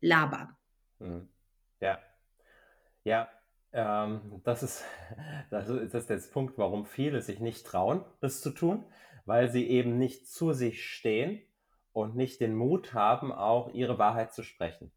belabern? 0.00 0.56
Mhm. 1.00 1.28
Ja. 1.80 1.98
Ja, 3.04 3.28
ähm, 3.72 4.40
das 4.44 4.62
ist 4.62 4.84
das 5.50 5.68
ist 5.68 6.10
jetzt 6.10 6.32
Punkt, 6.32 6.58
warum 6.58 6.86
viele 6.86 7.22
sich 7.22 7.40
nicht 7.40 7.66
trauen, 7.66 8.04
das 8.20 8.40
zu 8.40 8.50
tun, 8.50 8.84
weil 9.28 9.50
sie 9.50 9.68
eben 9.68 9.98
nicht 9.98 10.26
zu 10.26 10.54
sich 10.54 10.82
stehen 10.90 11.42
und 11.92 12.16
nicht 12.16 12.40
den 12.40 12.54
Mut 12.54 12.94
haben, 12.94 13.30
auch 13.30 13.68
ihre 13.74 13.98
Wahrheit 13.98 14.32
zu 14.32 14.42
sprechen. 14.42 14.90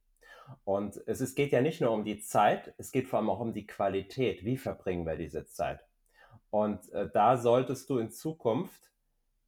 Und 0.63 1.01
es 1.05 1.19
ist 1.19 1.35
geht 1.35 1.51
ja 1.51 1.61
nicht 1.61 1.81
nur 1.81 1.91
um 1.91 2.05
die 2.05 2.21
Zeit, 2.21 2.73
es 2.77 2.93
geht 2.93 3.07
vor 3.09 3.19
allem 3.19 3.29
auch 3.29 3.41
um 3.41 3.51
die 3.51 3.67
Qualität. 3.67 4.45
Wie 4.45 4.55
verbringen 4.55 5.05
wir 5.05 5.17
diese 5.17 5.45
Zeit? 5.47 5.81
Und, 6.49 6.89
äh, 6.93 7.09
da 7.13 7.35
solltest 7.35 7.89
du 7.89 7.97
in 7.97 8.09
Zukunft, 8.09 8.81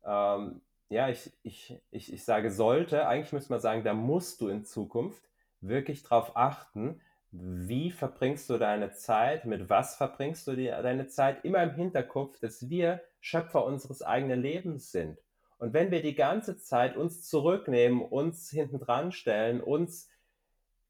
ähm 0.05 0.61
ja, 0.89 1.07
ich 1.09 1.31
ich 1.43 1.81
ich 1.89 2.13
ich 2.13 2.23
sage 2.25 2.51
sollte, 2.51 3.07
eigentlich 3.07 3.31
müsste 3.31 3.53
man 3.53 3.61
sagen, 3.61 3.85
da 3.85 3.93
musst 3.93 4.41
du 4.41 4.49
in 4.49 4.65
Zukunft 4.65 5.23
wirklich 5.61 6.03
drauf 6.03 6.35
achten, 6.35 6.99
wie 7.31 7.89
verbringst 7.89 8.49
du 8.49 8.57
deine 8.57 8.91
Zeit, 8.91 9.45
mit 9.45 9.69
was 9.69 9.95
verbringst 9.95 10.45
du 10.45 10.55
die 10.55 10.67
deine 10.67 11.07
Zeit, 11.07 11.45
immer 11.45 11.63
im 11.63 11.73
Hinterkopf, 11.73 12.37
dass 12.39 12.69
wir 12.69 13.01
Schöpfer 13.23 13.63
unseres 13.63 14.01
eigenen 14.01 14.41
Lebens 14.41 14.91
sind. 14.91 15.17
Und 15.57 15.71
wenn 15.73 15.91
wir 15.91 16.01
die 16.01 16.13
ganze 16.13 16.57
Zeit 16.57 16.97
uns 16.97 17.23
zurücknehmen, 17.23 18.01
uns 18.01 18.49
hintendran 18.49 19.13
stellen, 19.13 19.61
uns 19.61 20.09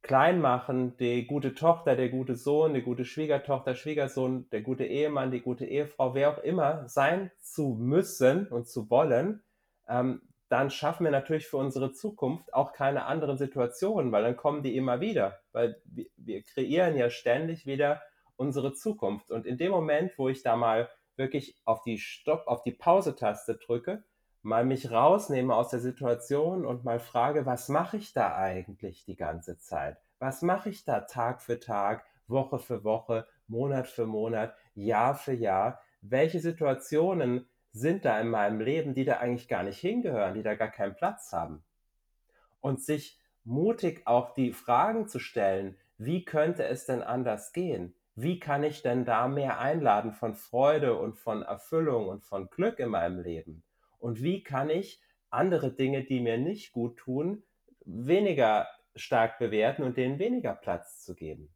klein 0.01 0.41
machen, 0.41 0.97
die 0.97 1.27
gute 1.27 1.53
Tochter, 1.53 1.95
der 1.95 2.09
gute 2.09 2.35
Sohn, 2.35 2.73
die 2.73 2.81
gute 2.81 3.05
Schwiegertochter, 3.05 3.75
Schwiegersohn, 3.75 4.49
der 4.49 4.63
gute 4.63 4.83
Ehemann, 4.83 5.29
die 5.29 5.41
gute 5.41 5.65
Ehefrau, 5.65 6.15
wer 6.15 6.31
auch 6.31 6.39
immer 6.39 6.87
sein 6.89 7.29
zu 7.39 7.77
müssen 7.79 8.47
und 8.47 8.67
zu 8.67 8.89
wollen, 8.89 9.43
ähm, 9.87 10.23
dann 10.49 10.71
schaffen 10.71 11.03
wir 11.03 11.11
natürlich 11.11 11.47
für 11.47 11.57
unsere 11.57 11.93
Zukunft 11.93 12.51
auch 12.51 12.73
keine 12.73 13.05
anderen 13.05 13.37
Situationen, 13.37 14.11
weil 14.11 14.23
dann 14.23 14.37
kommen 14.37 14.63
die 14.63 14.75
immer 14.75 15.01
wieder, 15.01 15.39
weil 15.51 15.79
wir, 15.85 16.07
wir 16.17 16.41
kreieren 16.41 16.97
ja 16.97 17.11
ständig 17.11 17.67
wieder 17.67 18.01
unsere 18.37 18.73
Zukunft. 18.73 19.29
Und 19.29 19.45
in 19.45 19.59
dem 19.59 19.69
Moment, 19.69 20.17
wo 20.17 20.29
ich 20.29 20.41
da 20.41 20.55
mal 20.55 20.89
wirklich 21.15 21.55
auf 21.65 21.83
die 21.83 21.97
Stopp, 21.97 22.47
auf 22.47 22.63
die 22.63 22.71
Pause-Taste 22.71 23.55
drücke, 23.55 24.03
mal 24.41 24.65
mich 24.65 24.91
rausnehme 24.91 25.55
aus 25.55 25.69
der 25.69 25.79
Situation 25.79 26.65
und 26.65 26.83
mal 26.83 26.99
frage, 26.99 27.45
was 27.45 27.69
mache 27.69 27.97
ich 27.97 28.13
da 28.13 28.35
eigentlich 28.35 29.05
die 29.05 29.15
ganze 29.15 29.57
Zeit? 29.57 29.97
Was 30.19 30.41
mache 30.41 30.69
ich 30.69 30.85
da 30.85 31.01
Tag 31.01 31.41
für 31.41 31.59
Tag, 31.59 32.05
Woche 32.27 32.59
für 32.59 32.83
Woche, 32.83 33.27
Monat 33.47 33.87
für 33.87 34.05
Monat, 34.05 34.55
Jahr 34.75 35.15
für 35.15 35.33
Jahr? 35.33 35.81
Welche 36.01 36.39
Situationen 36.39 37.47
sind 37.71 38.05
da 38.05 38.19
in 38.19 38.29
meinem 38.29 38.59
Leben, 38.59 38.93
die 38.93 39.05
da 39.05 39.17
eigentlich 39.17 39.47
gar 39.47 39.63
nicht 39.63 39.79
hingehören, 39.79 40.33
die 40.33 40.43
da 40.43 40.55
gar 40.55 40.69
keinen 40.69 40.95
Platz 40.95 41.31
haben? 41.31 41.63
Und 42.59 42.81
sich 42.81 43.19
mutig 43.43 44.05
auch 44.05 44.33
die 44.33 44.53
Fragen 44.53 45.07
zu 45.07 45.19
stellen, 45.19 45.77
wie 45.97 46.25
könnte 46.25 46.65
es 46.65 46.85
denn 46.85 47.01
anders 47.01 47.53
gehen? 47.53 47.95
Wie 48.15 48.39
kann 48.39 48.63
ich 48.63 48.81
denn 48.81 49.05
da 49.05 49.27
mehr 49.27 49.59
einladen 49.59 50.11
von 50.11 50.35
Freude 50.35 50.97
und 50.97 51.17
von 51.17 51.41
Erfüllung 51.41 52.07
und 52.07 52.23
von 52.23 52.49
Glück 52.49 52.79
in 52.79 52.89
meinem 52.89 53.19
Leben? 53.19 53.63
und 54.03 54.21
wie 54.21 54.43
kann 54.43 54.69
ich 54.69 55.01
andere 55.29 55.71
Dinge, 55.71 56.03
die 56.03 56.19
mir 56.19 56.37
nicht 56.37 56.73
gut 56.73 56.97
tun, 56.97 57.43
weniger 57.85 58.67
stark 58.95 59.39
bewerten 59.39 59.83
und 59.83 59.95
denen 59.95 60.19
weniger 60.19 60.53
Platz 60.53 61.03
zu 61.03 61.15
geben. 61.15 61.55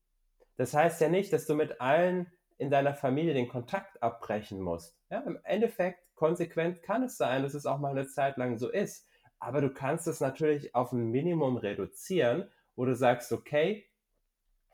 Das 0.55 0.73
heißt 0.73 1.01
ja 1.01 1.09
nicht, 1.09 1.31
dass 1.33 1.45
du 1.45 1.55
mit 1.55 1.81
allen 1.81 2.31
in 2.57 2.71
deiner 2.71 2.93
Familie 2.93 3.33
den 3.33 3.49
Kontakt 3.49 4.01
abbrechen 4.01 4.61
musst. 4.61 4.97
Ja, 5.11 5.19
Im 5.19 5.37
Endeffekt, 5.43 5.99
konsequent 6.15 6.81
kann 6.81 7.03
es 7.03 7.17
sein, 7.17 7.43
dass 7.43 7.53
es 7.53 7.65
auch 7.65 7.79
mal 7.79 7.91
eine 7.91 8.07
Zeit 8.07 8.37
lang 8.37 8.57
so 8.57 8.69
ist. 8.69 9.07
Aber 9.39 9.59
du 9.59 9.69
kannst 9.69 10.07
es 10.07 10.21
natürlich 10.21 10.73
auf 10.73 10.93
ein 10.93 11.11
Minimum 11.11 11.57
reduzieren, 11.57 12.49
wo 12.77 12.85
du 12.85 12.95
sagst, 12.95 13.33
okay, 13.33 13.85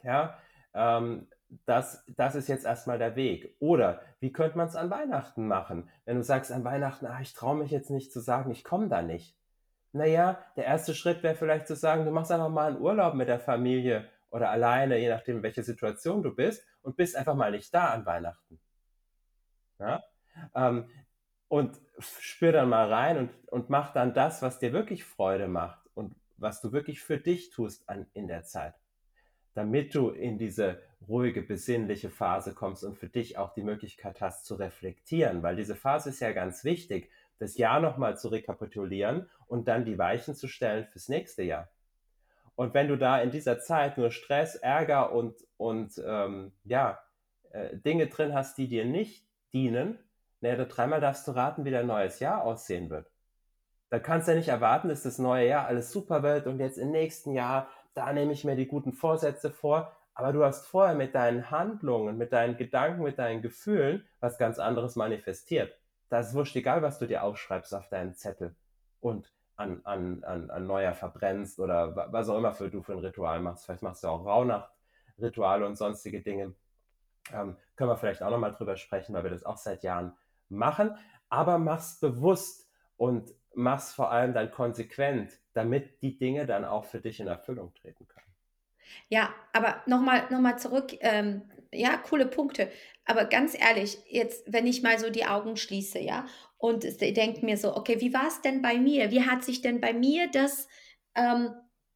ja, 0.03 0.39
ähm, 0.75 1.27
das, 1.65 2.03
das 2.07 2.35
ist 2.35 2.47
jetzt 2.47 2.65
erstmal 2.65 2.97
der 2.97 3.15
Weg. 3.15 3.55
Oder 3.59 4.01
wie 4.19 4.31
könnte 4.31 4.57
man 4.57 4.67
es 4.67 4.75
an 4.75 4.89
Weihnachten 4.89 5.47
machen? 5.47 5.89
Wenn 6.05 6.17
du 6.17 6.23
sagst 6.23 6.51
an 6.51 6.63
Weihnachten, 6.63 7.05
ah, 7.05 7.19
ich 7.21 7.33
traue 7.33 7.57
mich 7.57 7.71
jetzt 7.71 7.89
nicht 7.89 8.11
zu 8.11 8.19
sagen, 8.19 8.51
ich 8.51 8.63
komme 8.63 8.87
da 8.87 9.01
nicht. 9.01 9.37
Naja, 9.91 10.39
der 10.55 10.65
erste 10.65 10.95
Schritt 10.95 11.21
wäre 11.21 11.35
vielleicht 11.35 11.67
zu 11.67 11.75
sagen, 11.75 12.05
du 12.05 12.11
machst 12.11 12.31
einfach 12.31 12.49
mal 12.49 12.71
einen 12.71 12.81
Urlaub 12.81 13.13
mit 13.13 13.27
der 13.27 13.39
Familie 13.39 14.09
oder 14.31 14.49
alleine, 14.49 14.97
je 14.97 15.09
nachdem, 15.09 15.43
welche 15.43 15.63
Situation 15.63 16.23
du 16.23 16.33
bist, 16.33 16.65
und 16.81 16.97
bist 16.97 17.15
einfach 17.15 17.35
mal 17.35 17.51
nicht 17.51 17.73
da 17.73 17.89
an 17.89 18.05
Weihnachten. 18.05 18.59
Ja? 19.79 20.03
Ähm, 20.55 20.89
und 21.47 21.79
spür 21.99 22.51
dann 22.51 22.69
mal 22.69 22.91
rein 22.91 23.17
und, 23.17 23.49
und 23.49 23.69
mach 23.69 23.93
dann 23.93 24.13
das, 24.13 24.41
was 24.41 24.57
dir 24.57 24.73
wirklich 24.73 25.03
Freude 25.03 25.47
macht 25.47 25.79
und 25.93 26.15
was 26.37 26.61
du 26.61 26.71
wirklich 26.71 27.01
für 27.01 27.19
dich 27.19 27.51
tust 27.51 27.87
an, 27.87 28.07
in 28.13 28.27
der 28.27 28.43
Zeit 28.43 28.73
damit 29.53 29.93
du 29.95 30.09
in 30.09 30.37
diese 30.37 30.81
ruhige, 31.07 31.41
besinnliche 31.41 32.09
Phase 32.09 32.53
kommst 32.53 32.83
und 32.83 32.97
für 32.97 33.07
dich 33.07 33.37
auch 33.37 33.53
die 33.53 33.63
Möglichkeit 33.63 34.21
hast 34.21 34.45
zu 34.45 34.55
reflektieren, 34.55 35.43
weil 35.43 35.55
diese 35.55 35.75
Phase 35.75 36.09
ist 36.09 36.19
ja 36.19 36.31
ganz 36.31 36.63
wichtig, 36.63 37.09
das 37.39 37.57
Jahr 37.57 37.79
nochmal 37.79 38.17
zu 38.17 38.29
rekapitulieren 38.29 39.29
und 39.47 39.67
dann 39.67 39.85
die 39.85 39.97
Weichen 39.97 40.35
zu 40.35 40.47
stellen 40.47 40.85
fürs 40.85 41.09
nächste 41.09 41.43
Jahr. 41.43 41.69
Und 42.55 42.73
wenn 42.73 42.87
du 42.87 42.97
da 42.97 43.19
in 43.19 43.31
dieser 43.31 43.59
Zeit 43.59 43.97
nur 43.97 44.11
Stress, 44.11 44.55
Ärger 44.55 45.11
und, 45.11 45.35
und 45.57 46.01
ähm, 46.05 46.51
ja, 46.63 46.99
äh, 47.51 47.75
Dinge 47.75 48.07
drin 48.07 48.33
hast, 48.33 48.57
die 48.57 48.67
dir 48.67 48.85
nicht 48.85 49.25
dienen, 49.53 49.97
naja, 50.41 50.63
dreimal 50.65 51.01
darfst 51.01 51.27
du 51.27 51.31
raten, 51.31 51.65
wie 51.65 51.71
dein 51.71 51.87
neues 51.87 52.19
Jahr 52.19 52.43
aussehen 52.43 52.89
wird. 52.89 53.09
Da 53.89 53.99
kannst 53.99 54.27
du 54.27 54.33
ja 54.33 54.37
nicht 54.37 54.49
erwarten, 54.49 54.89
dass 54.89 55.03
das 55.03 55.17
neue 55.17 55.47
Jahr 55.47 55.67
alles 55.67 55.91
super 55.91 56.21
wird 56.23 56.47
und 56.47 56.59
jetzt 56.59 56.77
im 56.77 56.91
nächsten 56.91 57.33
Jahr 57.33 57.67
da 57.93 58.11
nehme 58.11 58.33
ich 58.33 58.43
mir 58.43 58.55
die 58.55 58.67
guten 58.67 58.93
Vorsätze 58.93 59.51
vor, 59.51 59.95
aber 60.15 60.31
du 60.31 60.43
hast 60.43 60.67
vorher 60.67 60.95
mit 60.95 61.15
deinen 61.15 61.49
Handlungen, 61.49 62.17
mit 62.17 62.33
deinen 62.33 62.57
Gedanken, 62.57 63.03
mit 63.03 63.17
deinen 63.17 63.41
Gefühlen 63.41 64.05
was 64.19 64.37
ganz 64.37 64.59
anderes 64.59 64.95
manifestiert. 64.95 65.77
Da 66.09 66.19
ist 66.19 66.33
wurscht 66.33 66.55
egal, 66.55 66.81
was 66.81 66.99
du 66.99 67.07
dir 67.07 67.23
aufschreibst 67.23 67.73
auf 67.73 67.89
deinen 67.89 68.13
Zettel 68.13 68.55
und 68.99 69.33
an, 69.55 69.81
an, 69.83 70.23
an, 70.23 70.49
an 70.49 70.67
Neuer 70.67 70.93
verbrennst 70.93 71.59
oder 71.59 71.95
was 72.11 72.29
auch 72.29 72.37
immer 72.37 72.53
für 72.53 72.69
du 72.69 72.81
für 72.81 72.93
ein 72.93 72.99
Ritual 72.99 73.39
machst. 73.39 73.65
Vielleicht 73.65 73.81
machst 73.81 74.03
du 74.03 74.07
auch 74.07 74.25
Rauhnacht-Rituale 74.25 75.65
und 75.65 75.75
sonstige 75.75 76.21
Dinge. 76.21 76.53
Ähm, 77.31 77.57
können 77.75 77.89
wir 77.89 77.97
vielleicht 77.97 78.21
auch 78.21 78.29
nochmal 78.29 78.51
drüber 78.51 78.77
sprechen, 78.77 79.13
weil 79.13 79.23
wir 79.23 79.31
das 79.31 79.43
auch 79.43 79.57
seit 79.57 79.83
Jahren 79.83 80.13
machen. 80.49 80.95
Aber 81.29 81.57
mach's 81.57 81.99
bewusst 81.99 82.69
und 82.97 83.33
mach's 83.55 83.93
vor 83.93 84.11
allem 84.11 84.33
dann 84.33 84.51
konsequent, 84.51 85.39
damit 85.53 86.01
die 86.01 86.17
Dinge 86.17 86.45
dann 86.45 86.65
auch 86.65 86.85
für 86.85 86.99
dich 86.99 87.19
in 87.19 87.27
Erfüllung 87.27 87.73
treten 87.73 88.07
können. 88.07 88.32
Ja, 89.09 89.33
aber 89.53 89.81
nochmal 89.85 90.27
noch 90.29 90.39
mal 90.39 90.57
zurück, 90.57 90.93
ähm, 91.01 91.43
ja, 91.71 91.97
coole 91.97 92.25
Punkte. 92.25 92.71
Aber 93.05 93.25
ganz 93.25 93.57
ehrlich, 93.59 93.97
jetzt, 94.07 94.45
wenn 94.47 94.67
ich 94.67 94.81
mal 94.81 94.97
so 94.99 95.09
die 95.09 95.25
Augen 95.25 95.57
schließe, 95.57 95.99
ja, 95.99 96.25
und 96.57 96.85
denke 97.01 97.45
mir 97.45 97.57
so, 97.57 97.75
okay, 97.75 97.99
wie 97.99 98.13
war 98.13 98.27
es 98.27 98.41
denn 98.41 98.61
bei 98.61 98.77
mir? 98.77 99.11
Wie 99.11 99.23
hat 99.25 99.43
sich 99.43 99.61
denn 99.61 99.81
bei 99.81 99.93
mir 99.93 100.29
das 100.31 100.67
ähm, 101.15 101.53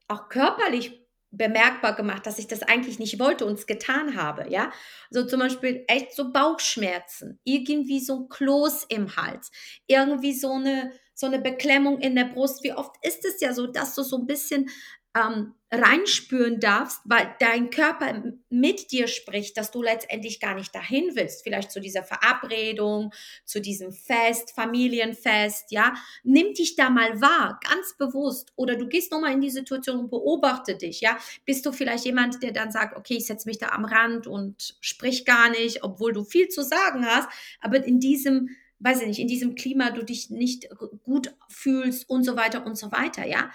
auch 0.07 0.29
körperlich 0.29 1.07
bemerkbar 1.31 1.95
gemacht, 1.95 2.25
dass 2.25 2.39
ich 2.39 2.47
das 2.47 2.63
eigentlich 2.63 2.99
nicht 2.99 3.19
wollte 3.19 3.45
und 3.45 3.53
es 3.53 3.67
getan 3.67 4.15
habe, 4.15 4.49
ja. 4.49 4.71
So 5.09 5.25
zum 5.25 5.39
Beispiel 5.39 5.83
echt 5.87 6.13
so 6.13 6.31
Bauchschmerzen, 6.31 7.39
irgendwie 7.43 7.99
so 7.99 8.21
ein 8.21 8.29
Kloß 8.29 8.85
im 8.89 9.15
Hals, 9.17 9.51
irgendwie 9.87 10.33
so 10.33 10.53
eine, 10.53 10.91
so 11.13 11.27
eine 11.27 11.39
Beklemmung 11.39 11.99
in 11.99 12.15
der 12.15 12.25
Brust. 12.25 12.63
Wie 12.63 12.73
oft 12.73 12.95
ist 13.01 13.25
es 13.25 13.41
ja 13.41 13.53
so, 13.53 13.67
dass 13.67 13.95
du 13.95 14.03
so 14.03 14.17
ein 14.17 14.25
bisschen 14.27 14.69
ähm, 15.17 15.53
reinspüren 15.69 16.61
darfst, 16.61 17.01
weil 17.03 17.35
dein 17.39 17.69
Körper 17.69 18.23
mit 18.49 18.91
dir 18.91 19.07
spricht, 19.07 19.57
dass 19.57 19.69
du 19.69 19.83
letztendlich 19.83 20.39
gar 20.39 20.55
nicht 20.55 20.73
dahin 20.73 21.11
willst. 21.15 21.43
Vielleicht 21.43 21.71
zu 21.71 21.81
dieser 21.81 22.03
Verabredung, 22.03 23.13
zu 23.43 23.59
diesem 23.59 23.91
Fest, 23.91 24.53
Familienfest, 24.55 25.71
ja. 25.71 25.93
Nimm 26.23 26.53
dich 26.53 26.77
da 26.77 26.89
mal 26.89 27.19
wahr, 27.19 27.59
ganz 27.69 27.97
bewusst. 27.97 28.53
Oder 28.55 28.77
du 28.77 28.87
gehst 28.87 29.11
nochmal 29.11 29.33
in 29.33 29.41
die 29.41 29.49
Situation 29.49 29.99
und 29.99 30.09
beobachte 30.09 30.77
dich, 30.77 31.01
ja. 31.01 31.17
Bist 31.45 31.65
du 31.65 31.73
vielleicht 31.73 32.05
jemand, 32.05 32.41
der 32.41 32.53
dann 32.53 32.71
sagt, 32.71 32.95
okay, 32.95 33.15
ich 33.17 33.25
setze 33.25 33.49
mich 33.49 33.57
da 33.57 33.69
am 33.69 33.83
Rand 33.83 34.25
und 34.25 34.77
sprich 34.79 35.25
gar 35.25 35.49
nicht, 35.49 35.83
obwohl 35.83 36.13
du 36.13 36.23
viel 36.23 36.47
zu 36.47 36.63
sagen 36.63 37.05
hast, 37.05 37.27
aber 37.59 37.83
in 37.85 37.99
diesem 37.99 38.49
weiß 38.79 39.01
ich 39.01 39.07
nicht, 39.07 39.19
in 39.19 39.27
diesem 39.27 39.55
Klima 39.55 39.89
du 39.89 40.03
dich 40.03 40.29
nicht 40.29 40.69
gut 41.03 41.33
fühlst 41.49 42.07
und 42.07 42.23
so 42.23 42.35
weiter 42.35 42.63
und 42.63 42.77
so 42.77 42.91
weiter, 42.91 43.25
ja. 43.25 43.49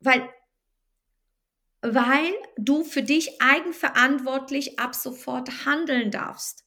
Weil 0.00 0.28
weil 1.84 2.32
du 2.56 2.82
für 2.82 3.02
dich 3.02 3.42
eigenverantwortlich 3.42 4.78
ab 4.78 4.94
sofort 4.94 5.66
handeln 5.66 6.10
darfst. 6.10 6.64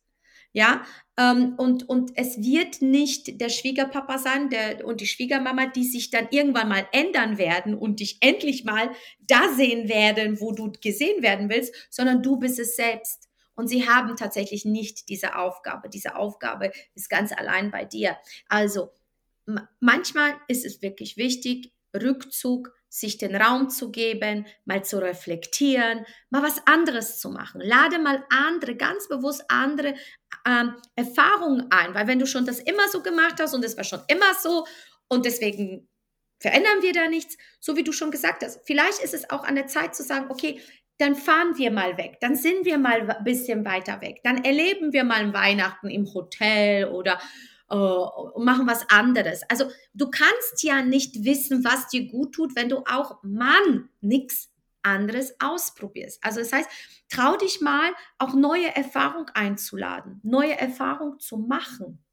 Ja, 0.54 0.86
ähm, 1.18 1.56
und, 1.58 1.90
und 1.90 2.12
es 2.16 2.38
wird 2.38 2.82
nicht 2.82 3.42
der 3.42 3.50
Schwiegerpapa 3.50 4.18
sein 4.18 4.50
der, 4.50 4.86
und 4.86 5.02
die 5.02 5.08
Schwiegermama, 5.08 5.68
die 5.68 5.84
sich 5.84 6.10
dann 6.10 6.28
irgendwann 6.32 6.70
mal 6.70 6.88
ändern 6.94 7.38
werden 7.38 7.76
und 7.76 8.00
dich 8.00 8.18
endlich 8.22 8.64
mal 8.64 8.92
da 9.20 9.54
sehen 9.54 9.90
werden, 9.90 10.40
wo 10.40 10.54
du 10.54 10.72
gesehen 10.82 11.22
werden 11.22 11.50
willst, 11.50 11.74
sondern 11.90 12.24
du 12.24 12.38
bist 12.38 12.60
es 12.60 12.76
selbst. 12.76 13.28
Und 13.56 13.68
sie 13.68 13.90
haben 13.90 14.16
tatsächlich 14.16 14.66
nicht 14.66 15.10
diese 15.10 15.36
Aufgabe. 15.36 15.90
Diese 15.90 16.16
Aufgabe 16.16 16.72
ist 16.96 17.10
ganz 17.10 17.32
allein 17.32 17.72
bei 17.72 17.86
dir. 17.86 18.18
Also 18.48 18.92
manchmal 19.80 20.36
ist 20.48 20.66
es 20.66 20.82
wirklich 20.82 21.18
wichtig, 21.18 21.72
Rückzug, 21.98 22.72
sich 22.90 23.18
den 23.18 23.36
Raum 23.36 23.70
zu 23.70 23.92
geben, 23.92 24.46
mal 24.66 24.84
zu 24.84 25.02
reflektieren, 25.02 26.06
mal 26.30 26.42
was 26.42 26.66
anderes 26.66 27.20
zu 27.20 27.30
machen. 27.30 27.62
Lade 27.62 28.00
mal 28.00 28.26
andere, 28.30 28.76
ganz 28.76 29.08
bewusst 29.08 29.44
andere 29.50 29.96
ähm, 30.48 30.74
Erfahrungen 30.96 31.68
ein, 31.70 31.94
weil 31.94 32.08
wenn 32.08 32.20
du 32.20 32.26
schon 32.26 32.46
das 32.46 32.60
immer 32.60 32.88
so 32.90 33.02
gemacht 33.04 33.36
hast 33.40 33.54
und 33.54 33.64
es 33.64 33.78
war 33.78 33.84
schon 33.84 34.02
immer 34.08 34.34
so 34.42 34.66
und 35.10 35.26
deswegen 35.26 35.88
verändern 36.40 36.82
wir 36.82 36.94
da 36.94 37.08
nichts, 37.08 37.38
so 37.60 37.76
wie 37.76 37.84
du 37.84 37.92
schon 37.92 38.12
gesagt 38.12 38.44
hast. 38.44 38.62
Vielleicht 38.66 39.00
ist 39.00 39.14
es 39.14 39.30
auch 39.30 39.44
an 39.44 39.56
der 39.56 39.68
Zeit 39.68 39.96
zu 39.96 40.04
sagen, 40.04 40.28
okay, 40.30 40.62
dann 41.00 41.16
fahren 41.16 41.58
wir 41.58 41.72
mal 41.72 41.98
weg, 41.98 42.18
dann 42.22 42.36
sind 42.36 42.66
wir 42.66 42.78
mal 42.78 43.10
ein 43.10 43.24
bisschen 43.24 43.66
weiter 43.66 44.02
weg, 44.02 44.22
dann 44.24 44.44
erleben 44.44 44.94
wir 44.94 45.04
mal 45.04 45.32
Weihnachten 45.34 45.90
im 45.90 46.12
Hotel 46.12 46.86
oder 46.86 47.20
äh, 47.70 47.76
machen 47.76 48.68
was 48.68 48.90
anderes. 48.90 49.42
Also 49.50 49.70
du 49.94 50.10
kannst 50.10 50.64
ja 50.64 50.82
nicht 50.82 51.24
wissen, 51.24 51.64
was 51.64 51.88
dir 51.88 52.08
gut 52.08 52.34
tut, 52.34 52.56
wenn 52.56 52.70
du 52.70 52.84
auch 52.86 53.22
Mann 53.24 53.90
nichts 54.02 54.50
anderes 54.84 55.36
ausprobierst. 55.40 56.24
Also 56.24 56.40
das 56.40 56.54
heißt, 56.54 56.70
trau 57.10 57.36
dich 57.36 57.62
mal, 57.62 57.92
auch 58.18 58.34
neue 58.34 58.74
Erfahrung 58.76 59.30
einzuladen, 59.34 60.22
neue 60.24 60.58
Erfahrung 60.58 61.20
zu 61.20 61.38
machen. 61.38 62.04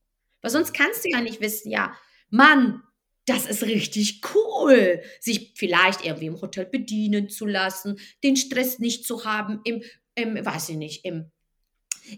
Weil 0.42 0.50
sonst 0.50 0.74
kannst 0.74 1.04
du 1.04 1.10
ja 1.10 1.20
nicht 1.20 1.40
wissen, 1.40 1.70
ja, 1.70 1.94
Mann, 2.30 2.82
das 3.26 3.46
ist 3.46 3.62
richtig 3.62 4.20
cool, 4.34 5.02
sich 5.20 5.52
vielleicht 5.56 6.04
irgendwie 6.04 6.26
im 6.26 6.40
Hotel 6.40 6.66
bedienen 6.66 7.28
zu 7.28 7.46
lassen, 7.46 7.98
den 8.22 8.36
Stress 8.36 8.78
nicht 8.78 9.06
zu 9.06 9.24
haben, 9.24 9.60
im, 9.64 9.82
im 10.14 10.44
weiß 10.44 10.70
ich 10.70 10.76
nicht, 10.76 11.04
im, 11.04 11.30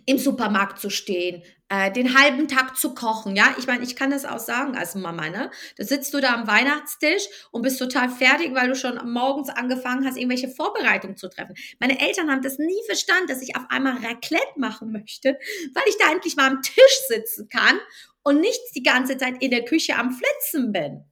im 0.05 0.19
Supermarkt 0.19 0.81
zu 0.81 0.91
stehen, 0.91 1.43
äh, 1.69 1.91
den 1.91 2.19
halben 2.19 2.49
Tag 2.49 2.77
zu 2.77 2.95
kochen. 2.95 3.35
Ja, 3.37 3.55
ich 3.59 3.67
meine, 3.67 3.83
ich 3.83 3.97
kann 3.97 4.11
das 4.11 4.25
auch 4.25 4.39
sagen 4.39 4.77
als 4.77 4.95
Mama, 4.95 5.29
ne? 5.29 5.51
Da 5.77 5.85
sitzt 5.85 6.15
du 6.15 6.21
da 6.21 6.35
am 6.35 6.47
Weihnachtstisch 6.47 7.25
und 7.51 7.63
bist 7.63 7.79
total 7.79 8.09
fertig, 8.09 8.55
weil 8.55 8.69
du 8.69 8.77
schon 8.77 9.01
morgens 9.13 9.49
angefangen 9.49 10.07
hast, 10.07 10.17
irgendwelche 10.17 10.49
Vorbereitungen 10.49 11.17
zu 11.17 11.29
treffen. 11.29 11.57
Meine 11.81 12.01
Eltern 12.01 12.31
haben 12.31 12.43
das 12.43 12.59
nie 12.59 12.83
verstanden, 12.87 13.27
dass 13.27 13.43
ich 13.43 13.57
auf 13.57 13.65
einmal 13.69 13.95
Raclette 13.95 14.45
machen 14.57 14.93
möchte, 14.93 15.39
weil 15.75 15.85
ich 15.89 15.99
da 15.99 16.13
endlich 16.13 16.37
mal 16.37 16.51
am 16.51 16.63
Tisch 16.63 16.99
sitzen 17.09 17.49
kann 17.49 17.79
und 18.23 18.41
nicht 18.41 18.61
die 18.75 18.83
ganze 18.83 19.17
Zeit 19.17 19.35
in 19.41 19.51
der 19.51 19.65
Küche 19.65 19.97
am 19.97 20.13
Flitzen 20.13 20.73
bin. 20.73 21.05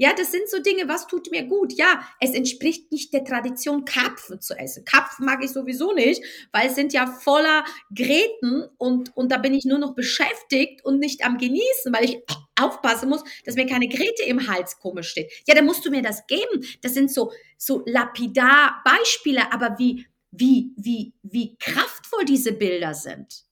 Ja, 0.00 0.14
das 0.14 0.32
sind 0.32 0.48
so 0.48 0.60
Dinge, 0.60 0.88
was 0.88 1.06
tut 1.06 1.30
mir 1.30 1.42
gut? 1.42 1.74
Ja, 1.74 2.00
es 2.20 2.30
entspricht 2.30 2.90
nicht 2.90 3.12
der 3.12 3.22
Tradition, 3.22 3.84
Karpfen 3.84 4.40
zu 4.40 4.54
essen. 4.54 4.82
Karpfen 4.86 5.26
mag 5.26 5.44
ich 5.44 5.50
sowieso 5.50 5.92
nicht, 5.92 6.22
weil 6.52 6.68
es 6.68 6.74
sind 6.74 6.94
ja 6.94 7.06
voller 7.06 7.64
Gräten 7.94 8.64
und, 8.78 9.14
und 9.14 9.30
da 9.30 9.36
bin 9.36 9.52
ich 9.52 9.66
nur 9.66 9.78
noch 9.78 9.94
beschäftigt 9.94 10.82
und 10.86 11.00
nicht 11.00 11.22
am 11.22 11.36
Genießen, 11.36 11.92
weil 11.92 12.06
ich 12.06 12.22
aufpassen 12.58 13.10
muss, 13.10 13.22
dass 13.44 13.56
mir 13.56 13.66
keine 13.66 13.88
Gräte 13.88 14.22
im 14.22 14.48
Hals 14.48 14.78
komisch 14.78 15.10
steht. 15.10 15.30
Ja, 15.46 15.54
dann 15.54 15.66
musst 15.66 15.84
du 15.84 15.90
mir 15.90 16.00
das 16.00 16.26
geben. 16.26 16.64
Das 16.80 16.94
sind 16.94 17.12
so, 17.12 17.30
so 17.58 17.82
lapidar 17.84 18.82
Beispiele, 18.86 19.52
aber 19.52 19.78
wie, 19.78 20.06
wie, 20.30 20.72
wie, 20.78 21.12
wie 21.22 21.58
kraftvoll 21.58 22.24
diese 22.24 22.52
Bilder 22.52 22.94
sind 22.94 23.49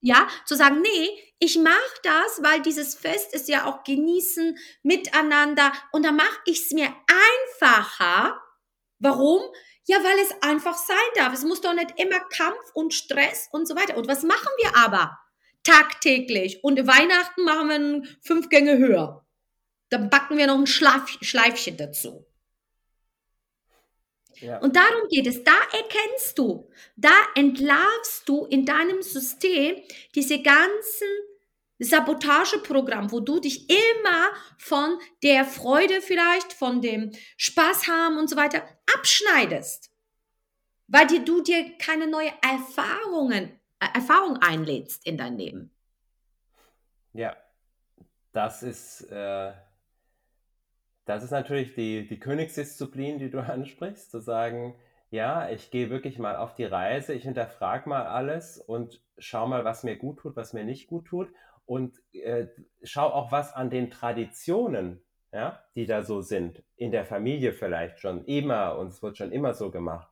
ja, 0.00 0.26
zu 0.44 0.54
sagen, 0.54 0.80
nee, 0.82 1.08
ich 1.38 1.58
mache 1.58 1.74
das, 2.02 2.42
weil 2.42 2.62
dieses 2.62 2.94
Fest 2.94 3.34
ist 3.34 3.48
ja 3.48 3.66
auch 3.66 3.84
genießen 3.84 4.56
miteinander 4.82 5.72
und 5.92 6.04
dann 6.04 6.16
mache 6.16 6.38
ich 6.46 6.60
es 6.60 6.70
mir 6.72 6.88
einfacher. 7.60 8.40
Warum? 8.98 9.42
Ja, 9.84 9.98
weil 10.02 10.18
es 10.20 10.42
einfach 10.42 10.76
sein 10.76 10.96
darf. 11.14 11.32
Es 11.32 11.44
muss 11.44 11.60
doch 11.60 11.74
nicht 11.74 12.00
immer 12.00 12.20
Kampf 12.30 12.70
und 12.74 12.94
Stress 12.94 13.48
und 13.52 13.68
so 13.68 13.76
weiter. 13.76 13.96
Und 13.96 14.08
was 14.08 14.22
machen 14.22 14.48
wir 14.62 14.76
aber? 14.76 15.18
Tagtäglich. 15.62 16.64
Und 16.64 16.86
Weihnachten 16.86 17.44
machen 17.44 17.68
wir 17.68 18.08
fünf 18.22 18.48
Gänge 18.48 18.78
höher. 18.78 19.24
Dann 19.90 20.10
backen 20.10 20.38
wir 20.38 20.46
noch 20.46 20.58
ein 20.58 20.66
Schleif 20.66 21.18
Schleifchen 21.20 21.76
dazu. 21.76 22.26
Ja. 24.40 24.58
Und 24.58 24.76
darum 24.76 25.08
geht 25.08 25.26
es. 25.26 25.42
Da 25.42 25.56
erkennst 25.72 26.38
du, 26.38 26.68
da 26.96 27.12
entlarvst 27.34 28.28
du 28.28 28.44
in 28.46 28.64
deinem 28.64 29.02
System 29.02 29.76
diese 30.14 30.42
ganzen 30.42 31.08
Sabotageprogramm, 31.78 33.12
wo 33.12 33.20
du 33.20 33.38
dich 33.38 33.68
immer 33.68 34.30
von 34.58 34.98
der 35.22 35.44
Freude 35.44 36.00
vielleicht, 36.00 36.52
von 36.52 36.80
dem 36.80 37.12
Spaß 37.36 37.88
haben 37.88 38.18
und 38.18 38.30
so 38.30 38.36
weiter 38.36 38.62
abschneidest, 38.94 39.90
weil 40.86 41.06
dir, 41.06 41.24
du 41.24 41.42
dir 41.42 41.76
keine 41.78 42.06
neue 42.06 42.32
Erfahrungen, 42.42 43.60
äh, 43.80 43.86
Erfahrung 43.94 44.38
einlädst 44.38 45.06
in 45.06 45.18
dein 45.18 45.36
Leben. 45.36 45.70
Ja, 47.12 47.36
das 48.32 48.62
ist 48.62 49.02
äh, 49.10 49.52
das 51.06 51.22
ist 51.22 51.30
natürlich 51.30 51.74
die, 51.74 52.06
die 52.06 52.18
Königsdisziplin, 52.18 53.18
die 53.18 53.30
du 53.30 53.38
ansprichst, 53.42 54.10
zu 54.10 54.20
sagen, 54.20 54.74
ja, 55.10 55.48
ich 55.48 55.70
gehe 55.70 55.88
wirklich 55.88 56.18
mal 56.18 56.36
auf 56.36 56.54
die 56.54 56.64
Reise, 56.64 57.14
ich 57.14 57.22
hinterfrage 57.22 57.88
mal 57.88 58.06
alles 58.06 58.58
und 58.58 59.00
schau 59.16 59.46
mal, 59.46 59.64
was 59.64 59.84
mir 59.84 59.96
gut 59.96 60.18
tut, 60.18 60.36
was 60.36 60.52
mir 60.52 60.64
nicht 60.64 60.88
gut 60.88 61.06
tut 61.06 61.28
und 61.64 61.96
äh, 62.12 62.48
schau 62.82 63.06
auch, 63.06 63.32
was 63.32 63.54
an 63.54 63.70
den 63.70 63.90
Traditionen, 63.90 65.00
ja, 65.32 65.62
die 65.76 65.86
da 65.86 66.02
so 66.02 66.22
sind, 66.22 66.62
in 66.76 66.90
der 66.90 67.04
Familie 67.04 67.52
vielleicht 67.52 68.00
schon 68.00 68.24
immer 68.24 68.76
und 68.78 68.88
es 68.88 69.02
wird 69.02 69.16
schon 69.16 69.32
immer 69.32 69.54
so 69.54 69.70
gemacht, 69.70 70.10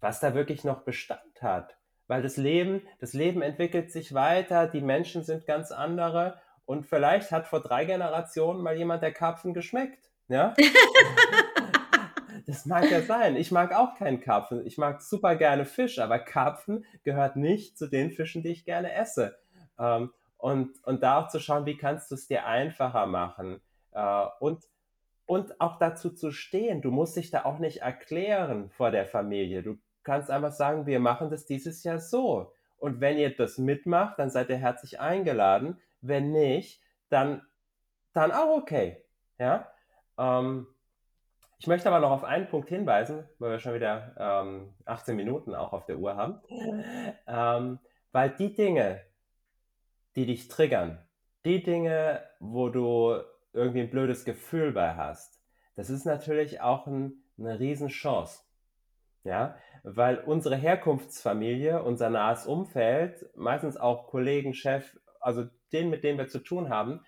was 0.00 0.20
da 0.20 0.34
wirklich 0.34 0.64
noch 0.64 0.82
Bestand 0.82 1.42
hat. 1.42 1.76
Weil 2.06 2.22
das 2.22 2.36
Leben, 2.36 2.82
das 3.00 3.14
Leben 3.14 3.40
entwickelt 3.40 3.90
sich 3.90 4.12
weiter, 4.12 4.66
die 4.68 4.82
Menschen 4.82 5.22
sind 5.22 5.46
ganz 5.46 5.72
andere 5.72 6.38
und 6.66 6.86
vielleicht 6.86 7.30
hat 7.30 7.46
vor 7.46 7.60
drei 7.60 7.84
Generationen 7.84 8.62
mal 8.62 8.76
jemand 8.76 9.02
der 9.02 9.12
Karpfen 9.12 9.54
geschmeckt. 9.54 10.10
Ja? 10.28 10.54
das 12.46 12.66
mag 12.66 12.90
ja 12.90 13.02
sein. 13.02 13.36
Ich 13.36 13.50
mag 13.50 13.74
auch 13.74 13.94
keinen 13.96 14.20
Karpfen. 14.20 14.66
Ich 14.66 14.78
mag 14.78 15.02
super 15.02 15.36
gerne 15.36 15.64
Fisch, 15.64 15.98
aber 15.98 16.18
Karpfen 16.18 16.84
gehört 17.02 17.36
nicht 17.36 17.76
zu 17.76 17.86
den 17.86 18.10
Fischen, 18.10 18.42
die 18.42 18.50
ich 18.50 18.64
gerne 18.64 18.92
esse. 18.92 19.36
Ähm, 19.78 20.10
und, 20.38 20.82
und 20.84 21.02
da 21.02 21.20
auch 21.20 21.28
zu 21.28 21.40
schauen, 21.40 21.66
wie 21.66 21.76
kannst 21.76 22.10
du 22.10 22.14
es 22.14 22.26
dir 22.26 22.46
einfacher 22.46 23.06
machen. 23.06 23.60
Äh, 23.92 24.26
und, 24.40 24.64
und 25.26 25.60
auch 25.60 25.78
dazu 25.78 26.10
zu 26.10 26.30
stehen. 26.30 26.82
Du 26.82 26.90
musst 26.90 27.16
dich 27.16 27.30
da 27.30 27.44
auch 27.44 27.58
nicht 27.58 27.82
erklären 27.82 28.70
vor 28.70 28.90
der 28.90 29.06
Familie. 29.06 29.62
Du 29.62 29.78
kannst 30.02 30.30
einfach 30.30 30.52
sagen, 30.52 30.86
wir 30.86 31.00
machen 31.00 31.30
das 31.30 31.46
dieses 31.46 31.82
Jahr 31.84 31.98
so. 31.98 32.52
Und 32.76 33.00
wenn 33.00 33.16
ihr 33.16 33.34
das 33.34 33.56
mitmacht, 33.56 34.18
dann 34.18 34.28
seid 34.28 34.50
ihr 34.50 34.56
herzlich 34.56 35.00
eingeladen. 35.00 35.80
Wenn 36.06 36.32
nicht, 36.32 36.82
dann, 37.08 37.42
dann 38.12 38.30
auch 38.30 38.58
okay. 38.58 39.02
Ja? 39.38 39.68
Ähm, 40.18 40.66
ich 41.58 41.66
möchte 41.66 41.88
aber 41.88 42.00
noch 42.00 42.10
auf 42.10 42.24
einen 42.24 42.46
Punkt 42.46 42.68
hinweisen, 42.68 43.26
weil 43.38 43.52
wir 43.52 43.58
schon 43.58 43.74
wieder 43.74 44.14
ähm, 44.18 44.74
18 44.84 45.16
Minuten 45.16 45.54
auch 45.54 45.72
auf 45.72 45.86
der 45.86 45.98
Uhr 45.98 46.14
haben. 46.14 46.40
Ähm, 47.26 47.78
weil 48.12 48.30
die 48.30 48.54
Dinge, 48.54 49.00
die 50.14 50.26
dich 50.26 50.48
triggern, 50.48 50.98
die 51.46 51.62
Dinge, 51.62 52.22
wo 52.38 52.68
du 52.68 53.16
irgendwie 53.54 53.80
ein 53.80 53.90
blödes 53.90 54.26
Gefühl 54.26 54.72
bei 54.72 54.94
hast, 54.94 55.42
das 55.74 55.88
ist 55.88 56.04
natürlich 56.04 56.60
auch 56.60 56.86
ein, 56.86 57.24
eine 57.38 57.58
Riesenchance. 57.58 58.42
Ja, 59.24 59.56
weil 59.84 60.18
unsere 60.18 60.56
Herkunftsfamilie, 60.56 61.82
unser 61.82 62.10
nahes 62.10 62.46
Umfeld, 62.46 63.26
meistens 63.36 63.78
auch 63.78 64.06
Kollegen, 64.06 64.52
Chef, 64.52 64.98
also 65.18 65.46
denen, 65.74 65.90
mit 65.90 66.04
denen 66.04 66.18
wir 66.18 66.28
zu 66.28 66.38
tun 66.38 66.68
haben, 66.70 67.04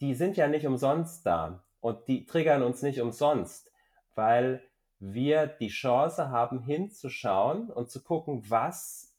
die 0.00 0.14
sind 0.14 0.36
ja 0.36 0.46
nicht 0.48 0.66
umsonst 0.66 1.26
da 1.26 1.64
und 1.80 2.06
die 2.08 2.26
triggern 2.26 2.62
uns 2.62 2.82
nicht 2.82 3.00
umsonst, 3.00 3.72
weil 4.14 4.62
wir 4.98 5.46
die 5.46 5.68
Chance 5.68 6.30
haben, 6.30 6.62
hinzuschauen 6.62 7.70
und 7.70 7.90
zu 7.90 8.02
gucken, 8.02 8.42
was 8.48 9.16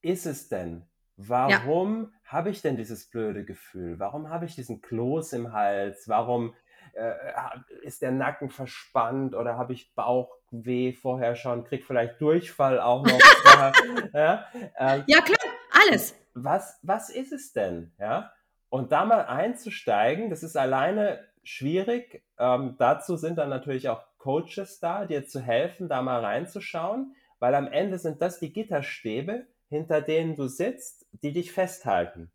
ist 0.00 0.24
es 0.24 0.48
denn? 0.48 0.86
Warum 1.16 2.12
ja. 2.12 2.30
habe 2.30 2.50
ich 2.50 2.62
denn 2.62 2.76
dieses 2.76 3.10
blöde 3.10 3.44
Gefühl? 3.44 3.98
Warum 3.98 4.30
habe 4.30 4.44
ich 4.44 4.54
diesen 4.54 4.82
Kloß 4.82 5.32
im 5.32 5.52
Hals? 5.52 6.08
Warum 6.08 6.54
äh, 6.92 7.12
ist 7.82 8.02
der 8.02 8.12
Nacken 8.12 8.50
verspannt 8.50 9.34
oder 9.34 9.56
habe 9.56 9.72
ich 9.72 9.94
Bauchweh 9.94 10.92
vorher 10.92 11.34
schon? 11.34 11.64
Krieg 11.64 11.84
vielleicht 11.84 12.20
Durchfall 12.20 12.80
auch 12.80 13.04
noch. 13.04 13.18
ja? 14.12 14.46
Ähm, 14.78 15.04
ja, 15.06 15.20
klar, 15.22 15.38
alles. 15.86 16.14
Was, 16.34 16.78
was 16.82 17.10
ist 17.10 17.32
es 17.32 17.52
denn? 17.52 17.92
Ja? 17.98 18.30
Und 18.68 18.92
da 18.92 19.04
mal 19.04 19.26
einzusteigen, 19.26 20.30
das 20.30 20.42
ist 20.42 20.56
alleine 20.56 21.20
schwierig. 21.44 22.22
Ähm, 22.38 22.74
dazu 22.78 23.16
sind 23.16 23.38
dann 23.38 23.50
natürlich 23.50 23.88
auch 23.88 24.04
Coaches 24.18 24.80
da, 24.80 25.04
dir 25.04 25.26
zu 25.26 25.40
helfen, 25.40 25.88
da 25.88 26.02
mal 26.02 26.24
reinzuschauen, 26.24 27.14
weil 27.38 27.54
am 27.54 27.68
Ende 27.68 27.98
sind 27.98 28.20
das 28.20 28.40
die 28.40 28.52
Gitterstäbe, 28.52 29.46
hinter 29.68 30.00
denen 30.00 30.34
du 30.34 30.48
sitzt, 30.48 31.06
die 31.22 31.32
dich 31.32 31.52
festhalten. 31.52 32.30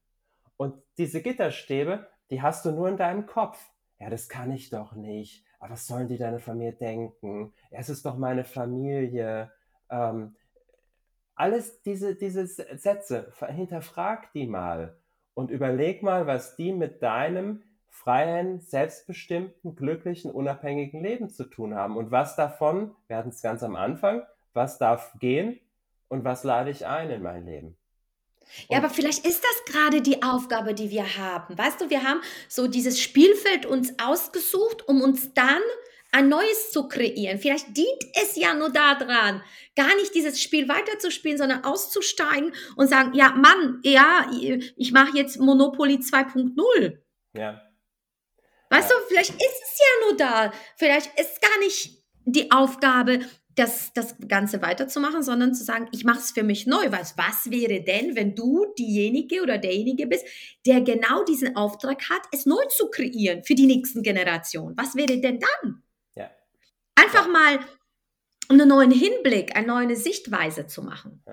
Und 0.57 0.81
diese 0.97 1.21
Gitterstäbe, 1.21 2.07
die 2.29 2.41
hast 2.41 2.65
du 2.65 2.71
nur 2.71 2.87
in 2.87 2.97
deinem 2.97 3.25
Kopf. 3.25 3.59
Ja, 3.99 4.09
das 4.09 4.29
kann 4.29 4.51
ich 4.51 4.69
doch 4.69 4.93
nicht. 4.93 5.45
Aber 5.59 5.73
was 5.73 5.85
sollen 5.85 6.07
die 6.07 6.17
deine 6.17 6.39
Familie 6.39 6.73
denken? 6.73 7.53
Es 7.69 7.89
ist 7.89 8.05
doch 8.05 8.17
meine 8.17 8.45
Familie. 8.45 9.51
Ähm, 9.89 10.35
alles 11.35 11.81
diese, 11.81 12.15
diese 12.15 12.47
Sätze, 12.47 13.33
hinterfrag 13.47 14.31
die 14.33 14.47
mal 14.47 14.97
und 15.33 15.51
überleg 15.51 16.03
mal, 16.03 16.27
was 16.27 16.55
die 16.55 16.73
mit 16.73 17.01
deinem 17.01 17.63
freien, 17.89 18.61
selbstbestimmten, 18.61 19.75
glücklichen, 19.75 20.31
unabhängigen 20.31 21.03
Leben 21.03 21.29
zu 21.29 21.43
tun 21.43 21.75
haben. 21.75 21.97
Und 21.97 22.09
was 22.09 22.35
davon, 22.35 22.95
wir 23.07 23.17
hatten 23.17 23.29
es 23.29 23.41
ganz 23.41 23.63
am 23.63 23.75
Anfang, 23.75 24.23
was 24.53 24.79
darf 24.79 25.13
gehen 25.19 25.59
und 26.07 26.23
was 26.23 26.43
lade 26.43 26.71
ich 26.71 26.87
ein 26.87 27.09
in 27.09 27.21
mein 27.21 27.45
Leben? 27.45 27.77
Ja, 28.69 28.79
aber 28.79 28.89
vielleicht 28.89 29.25
ist 29.25 29.43
das 29.43 29.73
gerade 29.73 30.01
die 30.01 30.23
Aufgabe, 30.23 30.73
die 30.73 30.89
wir 30.89 31.17
haben. 31.17 31.57
Weißt 31.57 31.79
du, 31.79 31.89
wir 31.89 32.03
haben 32.03 32.21
so 32.49 32.67
dieses 32.67 32.99
Spielfeld 32.99 33.65
uns 33.65 33.93
ausgesucht, 34.03 34.87
um 34.87 35.01
uns 35.01 35.33
dann 35.33 35.61
ein 36.11 36.29
neues 36.29 36.71
zu 36.71 36.87
kreieren. 36.87 37.39
Vielleicht 37.39 37.75
dient 37.75 38.03
es 38.21 38.35
ja 38.35 38.53
nur 38.53 38.69
daran, 38.69 39.41
gar 39.75 39.95
nicht 39.95 40.13
dieses 40.13 40.41
Spiel 40.41 40.67
weiterzuspielen, 40.67 41.37
sondern 41.37 41.63
auszusteigen 41.63 42.53
und 42.75 42.87
sagen, 42.87 43.13
ja, 43.13 43.31
Mann, 43.31 43.79
ja, 43.83 44.29
ich 44.75 44.91
mache 44.91 45.17
jetzt 45.17 45.39
Monopoly 45.39 45.95
2.0. 45.95 46.97
Ja. 47.33 47.61
Weißt 48.69 48.89
ja. 48.89 48.95
du, 48.95 49.05
vielleicht 49.07 49.31
ist 49.31 49.39
es 49.39 49.79
ja 49.79 50.07
nur 50.07 50.17
da. 50.17 50.53
Vielleicht 50.77 51.19
ist 51.19 51.41
gar 51.41 51.59
nicht 51.59 52.03
die 52.25 52.51
Aufgabe, 52.51 53.19
das, 53.55 53.91
das 53.93 54.15
Ganze 54.27 54.61
weiterzumachen, 54.61 55.23
sondern 55.23 55.53
zu 55.53 55.63
sagen, 55.63 55.87
ich 55.91 56.05
mache 56.05 56.19
es 56.19 56.31
für 56.31 56.43
mich 56.43 56.67
neu. 56.67 56.91
Was, 56.91 57.17
was 57.17 57.51
wäre 57.51 57.83
denn, 57.83 58.15
wenn 58.15 58.35
du 58.35 58.65
diejenige 58.77 59.41
oder 59.41 59.57
derjenige 59.57 60.07
bist, 60.07 60.25
der 60.65 60.81
genau 60.81 61.23
diesen 61.25 61.55
Auftrag 61.55 62.09
hat, 62.09 62.21
es 62.31 62.45
neu 62.45 62.63
zu 62.69 62.89
kreieren 62.89 63.43
für 63.43 63.55
die 63.55 63.65
nächsten 63.65 64.03
Generationen? 64.03 64.77
Was 64.77 64.95
wäre 64.95 65.19
denn 65.19 65.39
dann? 65.39 65.83
Einfach 66.95 67.27
mal 67.27 67.59
einen 68.49 68.67
neuen 68.67 68.91
Hinblick, 68.91 69.55
eine 69.55 69.67
neue 69.67 69.95
Sichtweise 69.95 70.67
zu 70.67 70.83
machen. 70.83 71.23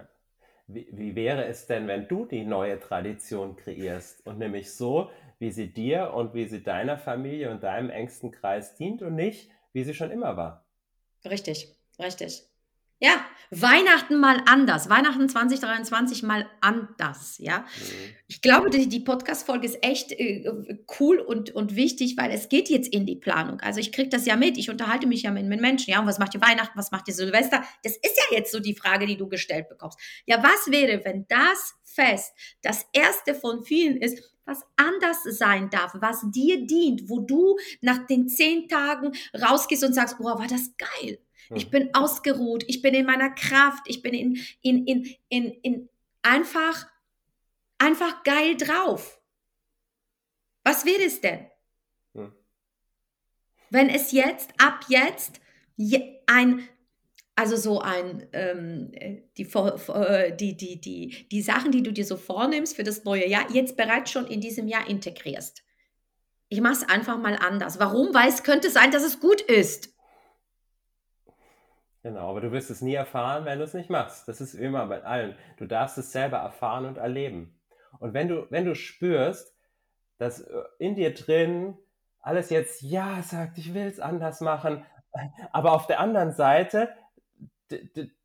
Wie, 0.66 0.86
wie 0.92 1.14
wäre 1.16 1.46
es 1.46 1.66
denn, 1.66 1.88
wenn 1.88 2.08
du 2.08 2.26
die 2.26 2.44
neue 2.44 2.78
Tradition 2.78 3.56
kreierst 3.56 4.26
und 4.26 4.38
nämlich 4.38 4.72
so, 4.74 5.10
wie 5.38 5.50
sie 5.50 5.72
dir 5.72 6.12
und 6.12 6.34
wie 6.34 6.46
sie 6.46 6.62
deiner 6.62 6.98
Familie 6.98 7.50
und 7.50 7.62
deinem 7.62 7.90
engsten 7.90 8.32
Kreis 8.32 8.74
dient 8.74 9.02
und 9.02 9.14
nicht, 9.14 9.50
wie 9.72 9.84
sie 9.84 9.94
schon 9.94 10.10
immer 10.10 10.36
war? 10.36 10.66
Richtig. 11.24 11.74
Richtig. 11.98 12.44
Ja, 13.00 13.24
Weihnachten 13.50 14.18
mal 14.18 14.42
anders. 14.46 14.90
Weihnachten 14.90 15.28
2023 15.28 16.22
mal 16.22 16.50
anders, 16.60 17.38
ja. 17.38 17.60
Mhm. 17.60 17.64
Ich 18.26 18.42
glaube, 18.42 18.70
die, 18.70 18.88
die 18.88 19.00
Podcast-Folge 19.00 19.66
ist 19.66 19.82
echt 19.82 20.12
äh, 20.12 20.44
cool 20.98 21.18
und, 21.18 21.50
und 21.54 21.76
wichtig, 21.76 22.16
weil 22.18 22.30
es 22.30 22.48
geht 22.48 22.68
jetzt 22.68 22.92
in 22.92 23.06
die 23.06 23.16
Planung. 23.16 23.60
Also 23.60 23.80
ich 23.80 23.92
kriege 23.92 24.10
das 24.10 24.26
ja 24.26 24.36
mit. 24.36 24.58
Ich 24.58 24.68
unterhalte 24.68 25.06
mich 25.06 25.22
ja 25.22 25.30
mit, 25.30 25.46
mit 25.46 25.60
Menschen. 25.60 25.92
Ja, 25.92 26.00
und 26.00 26.06
was 26.06 26.18
macht 26.18 26.34
ihr 26.34 26.42
Weihnachten? 26.42 26.76
Was 26.76 26.90
macht 26.90 27.08
ihr 27.08 27.14
Silvester? 27.14 27.62
Das 27.84 27.96
ist 27.96 28.20
ja 28.30 28.36
jetzt 28.36 28.52
so 28.52 28.60
die 28.60 28.74
Frage, 28.74 29.06
die 29.06 29.16
du 29.16 29.28
gestellt 29.28 29.68
bekommst. 29.68 29.98
Ja, 30.26 30.42
was 30.42 30.70
wäre, 30.70 31.02
wenn 31.04 31.26
das 31.28 31.74
Fest 31.84 32.34
das 32.62 32.84
erste 32.92 33.34
von 33.34 33.64
vielen 33.64 33.96
ist, 33.96 34.22
was 34.44 34.62
anders 34.76 35.22
sein 35.24 35.70
darf, 35.70 35.92
was 36.00 36.24
dir 36.30 36.66
dient, 36.66 37.08
wo 37.08 37.20
du 37.20 37.56
nach 37.80 38.06
den 38.06 38.28
zehn 38.28 38.68
Tagen 38.68 39.12
rausgehst 39.40 39.84
und 39.84 39.94
sagst, 39.94 40.18
boah, 40.18 40.38
war 40.38 40.46
das 40.48 40.72
geil 40.76 41.18
ich 41.54 41.70
bin 41.70 41.94
ausgeruht, 41.94 42.64
ich 42.66 42.82
bin 42.82 42.94
in 42.94 43.06
meiner 43.06 43.30
Kraft, 43.30 43.84
ich 43.86 44.02
bin 44.02 44.14
in, 44.14 44.38
in, 44.62 44.86
in, 44.86 45.04
in, 45.28 45.52
in 45.62 45.88
einfach, 46.22 46.86
einfach 47.78 48.22
geil 48.22 48.56
drauf. 48.56 49.20
Was 50.64 50.84
wäre 50.84 51.04
es 51.04 51.20
denn? 51.20 51.46
Hm. 52.14 52.32
Wenn 53.70 53.88
es 53.88 54.12
jetzt, 54.12 54.50
ab 54.58 54.84
jetzt, 54.88 55.40
ein, 56.26 56.68
also 57.36 57.56
so 57.56 57.80
ein, 57.80 58.26
ähm, 58.32 58.92
die, 59.36 59.44
äh, 59.44 60.36
die, 60.36 60.56
die, 60.56 60.80
die, 60.80 61.28
die 61.30 61.42
Sachen, 61.42 61.70
die 61.70 61.82
du 61.82 61.92
dir 61.92 62.04
so 62.04 62.16
vornimmst 62.16 62.76
für 62.76 62.84
das 62.84 63.04
neue 63.04 63.28
Jahr, 63.28 63.50
jetzt 63.50 63.76
bereits 63.76 64.10
schon 64.10 64.26
in 64.26 64.40
diesem 64.40 64.68
Jahr 64.68 64.88
integrierst. 64.88 65.62
Ich 66.48 66.60
mache 66.60 66.74
es 66.74 66.88
einfach 66.88 67.18
mal 67.18 67.36
anders. 67.36 67.78
Warum? 67.78 68.12
Weil 68.12 68.28
es 68.28 68.42
könnte 68.42 68.70
sein, 68.70 68.90
dass 68.90 69.04
es 69.04 69.20
gut 69.20 69.40
ist. 69.40 69.94
Genau, 72.08 72.30
aber 72.30 72.40
du 72.40 72.52
wirst 72.52 72.70
es 72.70 72.80
nie 72.80 72.94
erfahren, 72.94 73.44
wenn 73.44 73.58
du 73.58 73.66
es 73.66 73.74
nicht 73.74 73.90
machst. 73.90 74.26
Das 74.28 74.40
ist 74.40 74.54
immer 74.54 74.86
bei 74.86 75.04
allen. 75.04 75.36
Du 75.58 75.66
darfst 75.66 75.98
es 75.98 76.10
selber 76.10 76.38
erfahren 76.38 76.86
und 76.86 76.96
erleben. 76.96 77.60
Und 78.00 78.14
wenn 78.14 78.28
du, 78.28 78.46
wenn 78.48 78.64
du 78.64 78.74
spürst, 78.74 79.54
dass 80.16 80.40
äh, 80.40 80.62
in 80.78 80.94
dir 80.94 81.12
drin 81.12 81.76
alles 82.22 82.48
jetzt 82.48 82.80
ja 82.80 83.20
sagt, 83.20 83.58
ich 83.58 83.74
will 83.74 83.86
es 83.86 84.00
anders 84.00 84.40
machen, 84.40 84.86
aber 85.52 85.72
auf 85.72 85.86
der 85.86 86.00
anderen 86.00 86.32
Seite 86.32 86.88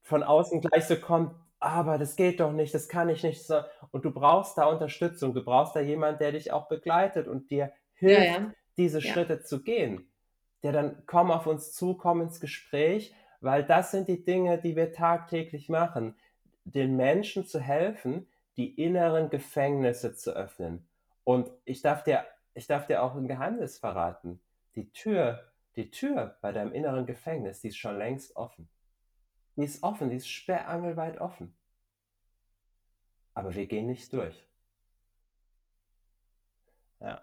von 0.02 0.24
außen 0.24 0.62
gleich 0.62 0.86
so 0.86 0.96
kommt, 0.96 1.36
aber 1.60 1.98
das 1.98 2.16
geht 2.16 2.40
doch 2.40 2.54
nicht, 2.54 2.74
das 2.74 2.88
kann 2.88 3.10
ich 3.10 3.22
nicht 3.22 3.46
so. 3.46 3.64
Und 3.92 4.06
du 4.06 4.12
brauchst 4.12 4.58
da 4.58 4.64
Unterstützung, 4.68 5.34
du 5.34 5.44
brauchst 5.44 5.76
da 5.76 5.82
jemanden, 5.82 6.20
der 6.20 6.32
dich 6.32 6.54
auch 6.54 6.70
begleitet 6.70 7.28
und 7.28 7.52
dir 7.52 7.74
hilft, 7.96 8.24
ja, 8.24 8.40
ja. 8.40 8.52
diese 8.78 9.00
ja. 9.00 9.12
Schritte 9.12 9.44
zu 9.44 9.62
gehen. 9.62 10.10
Der 10.64 10.72
dann 10.72 11.04
komm 11.06 11.32
auf 11.32 11.48
uns 11.48 11.74
zu, 11.74 11.96
komm 11.96 12.22
ins 12.22 12.40
Gespräch 12.40 13.14
weil 13.44 13.66
das 13.66 13.92
sind 13.92 14.08
die 14.08 14.24
Dinge, 14.24 14.58
die 14.58 14.78
wir 14.78 14.94
tagtäglich 14.94 15.68
machen, 15.68 16.16
den 16.64 16.96
Menschen 16.96 17.46
zu 17.46 17.60
helfen, 17.60 18.26
die 18.56 18.82
inneren 18.82 19.30
Gefängnisse 19.30 20.16
zu 20.16 20.32
öffnen. 20.32 20.88
Und 21.26 21.52
ich 21.66 21.82
darf 21.82 22.04
dir, 22.04 22.26
ich 22.54 22.68
darf 22.68 22.88
dir 22.88 23.04
auch 23.04 23.16
ein 23.16 23.28
Geheimnis 23.28 23.78
verraten. 23.78 24.40
Die 24.76 24.92
Tür, 24.94 25.52
die 25.76 25.92
Tür 25.92 26.38
bei 26.42 26.54
deinem 26.54 26.72
inneren 26.72 27.06
Gefängnis, 27.06 27.60
die 27.60 27.68
ist 27.68 27.78
schon 27.78 27.98
längst 27.98 28.36
offen. 28.38 28.70
Die 29.58 29.66
ist 29.66 29.84
offen, 29.84 30.10
die 30.10 30.16
ist 30.16 30.30
sperrangelweit 30.30 31.20
offen. 31.20 31.54
Aber 33.34 33.54
wir 33.54 33.66
gehen 33.66 33.88
nicht 33.88 34.14
durch. 34.14 34.48
Ja. 37.02 37.22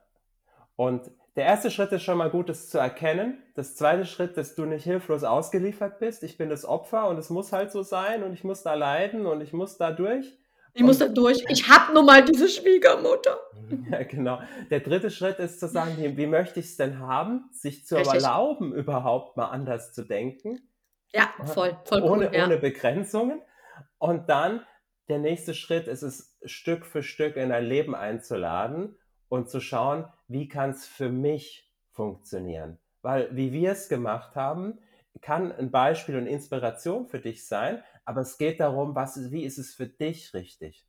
Und 0.77 1.11
der 1.37 1.45
erste 1.45 1.71
Schritt 1.71 1.93
ist 1.93 2.03
schon 2.03 2.19
mal 2.19 2.31
gut, 2.31 2.51
es 2.51 2.69
zu 2.69 2.79
erkennen. 2.79 3.43
Das 3.55 3.77
zweite 3.77 4.05
Schritt, 4.05 4.37
dass 4.37 4.57
du 4.57 4.65
nicht 4.65 4.85
hilflos 4.85 5.23
ausgeliefert 5.23 6.01
bist. 6.01 6.25
Ich 6.25 6.37
bin 6.37 6.49
das 6.49 6.65
Opfer 6.65 7.09
und 7.09 7.19
es 7.19 7.31
muss 7.31 7.53
halt 7.53 7.71
so 7.71 7.83
sein 7.83 8.25
und 8.25 8.33
ich 8.33 8.43
muss 8.43 8.63
da 8.63 8.75
leiden 8.75 9.27
und 9.27 9.41
ich 9.41 9.53
muss 9.53 9.79
da 9.79 9.93
durch. 9.93 10.39
Ich 10.73 10.83
muss 10.83 10.99
da 10.99 11.09
durch. 11.09 11.45
Ich 11.49 11.69
habe 11.69 11.93
nun 11.95 12.07
mal 12.07 12.25
diese 12.25 12.49
Schwiegermutter. 12.49 13.39
Ja, 13.89 14.03
genau. 14.03 14.41
Der 14.71 14.81
dritte 14.81 15.13
Schritt 15.13 15.39
ist 15.39 15.61
zu 15.61 15.69
sagen, 15.69 15.93
wie, 15.97 16.17
wie 16.17 16.27
möchte 16.27 16.59
ich 16.59 16.67
es 16.67 16.77
denn 16.77 16.99
haben? 16.99 17.49
Sich 17.53 17.87
zu 17.87 17.95
Richtig. 17.95 18.15
erlauben, 18.15 18.75
überhaupt 18.75 19.37
mal 19.37 19.47
anders 19.47 19.93
zu 19.93 20.03
denken. 20.03 20.59
Ja, 21.13 21.33
voll, 21.45 21.79
voll 21.85 22.03
ohne, 22.03 22.27
cool, 22.27 22.35
ja. 22.35 22.47
ohne 22.47 22.57
Begrenzungen. 22.57 23.41
Und 23.99 24.29
dann 24.29 24.67
der 25.09 25.19
nächste 25.19 25.55
Schritt 25.55 25.87
ist 25.87 26.03
es, 26.03 26.37
Stück 26.45 26.85
für 26.85 27.05
Stück 27.05 27.37
in 27.37 27.51
dein 27.51 27.65
Leben 27.65 27.95
einzuladen 27.95 28.97
und 29.31 29.49
zu 29.49 29.61
schauen, 29.61 30.05
wie 30.29 30.49
kann 30.49 30.71
es 30.71 30.87
für 30.87 31.09
mich 31.09 31.73
funktionieren. 31.89 32.79
Weil 33.01 33.35
wie 33.35 33.53
wir 33.53 33.73
es 33.73 33.89
gemacht 33.89 34.37
haben, 34.37 34.79
kann 35.23 35.53
ein 35.53 35.71
Beispiel 35.71 36.17
und 36.17 36.27
Inspiration 36.27 37.07
für 37.07 37.21
dich 37.21 37.47
sein, 37.47 37.83
aber 38.05 38.21
es 38.21 38.37
geht 38.37 38.61
darum, 38.61 38.95
was, 38.95 39.31
wie 39.31 39.45
ist 39.45 39.59
es 39.59 39.75
für 39.75 39.87
dich 39.87 40.35
richtig? 40.35 40.87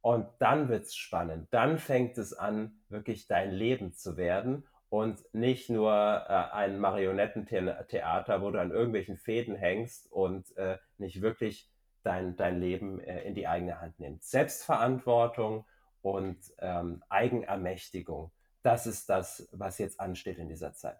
Und 0.00 0.26
dann 0.38 0.68
wird 0.68 0.84
es 0.84 0.94
spannend. 0.94 1.48
Dann 1.50 1.78
fängt 1.78 2.16
es 2.16 2.32
an, 2.32 2.80
wirklich 2.88 3.26
dein 3.26 3.50
Leben 3.50 3.92
zu 3.92 4.16
werden 4.16 4.66
und 4.88 5.22
nicht 5.34 5.68
nur 5.68 5.92
äh, 5.92 6.54
ein 6.54 6.78
Marionettentheater, 6.78 8.40
wo 8.40 8.50
du 8.50 8.60
an 8.60 8.70
irgendwelchen 8.70 9.18
Fäden 9.18 9.56
hängst 9.56 10.10
und 10.10 10.56
äh, 10.56 10.78
nicht 10.96 11.20
wirklich 11.20 11.70
dein, 12.02 12.36
dein 12.36 12.60
Leben 12.60 13.00
äh, 13.00 13.22
in 13.22 13.34
die 13.34 13.46
eigene 13.46 13.80
Hand 13.80 13.98
nimmst. 13.98 14.30
Selbstverantwortung 14.30 15.66
und 16.02 16.38
ähm, 16.58 17.02
Eigenermächtigung. 17.08 18.30
Das 18.62 18.86
ist 18.86 19.08
das, 19.08 19.48
was 19.52 19.78
jetzt 19.78 20.00
ansteht 20.00 20.38
in 20.38 20.48
dieser 20.48 20.74
Zeit. 20.74 20.98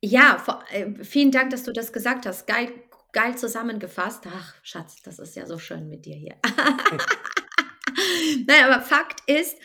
Ja, 0.00 0.38
vor, 0.38 0.64
äh, 0.70 1.04
vielen 1.04 1.30
Dank, 1.30 1.50
dass 1.50 1.62
du 1.62 1.72
das 1.72 1.92
gesagt 1.92 2.26
hast. 2.26 2.46
Geil, 2.46 2.72
geil 3.12 3.38
zusammengefasst. 3.38 4.24
Ach, 4.26 4.54
Schatz, 4.62 5.00
das 5.02 5.18
ist 5.18 5.36
ja 5.36 5.46
so 5.46 5.58
schön 5.58 5.88
mit 5.88 6.06
dir 6.06 6.16
hier. 6.16 6.36
Nein, 8.46 8.64
aber 8.64 8.82
Fakt 8.82 9.28
ist, 9.28 9.56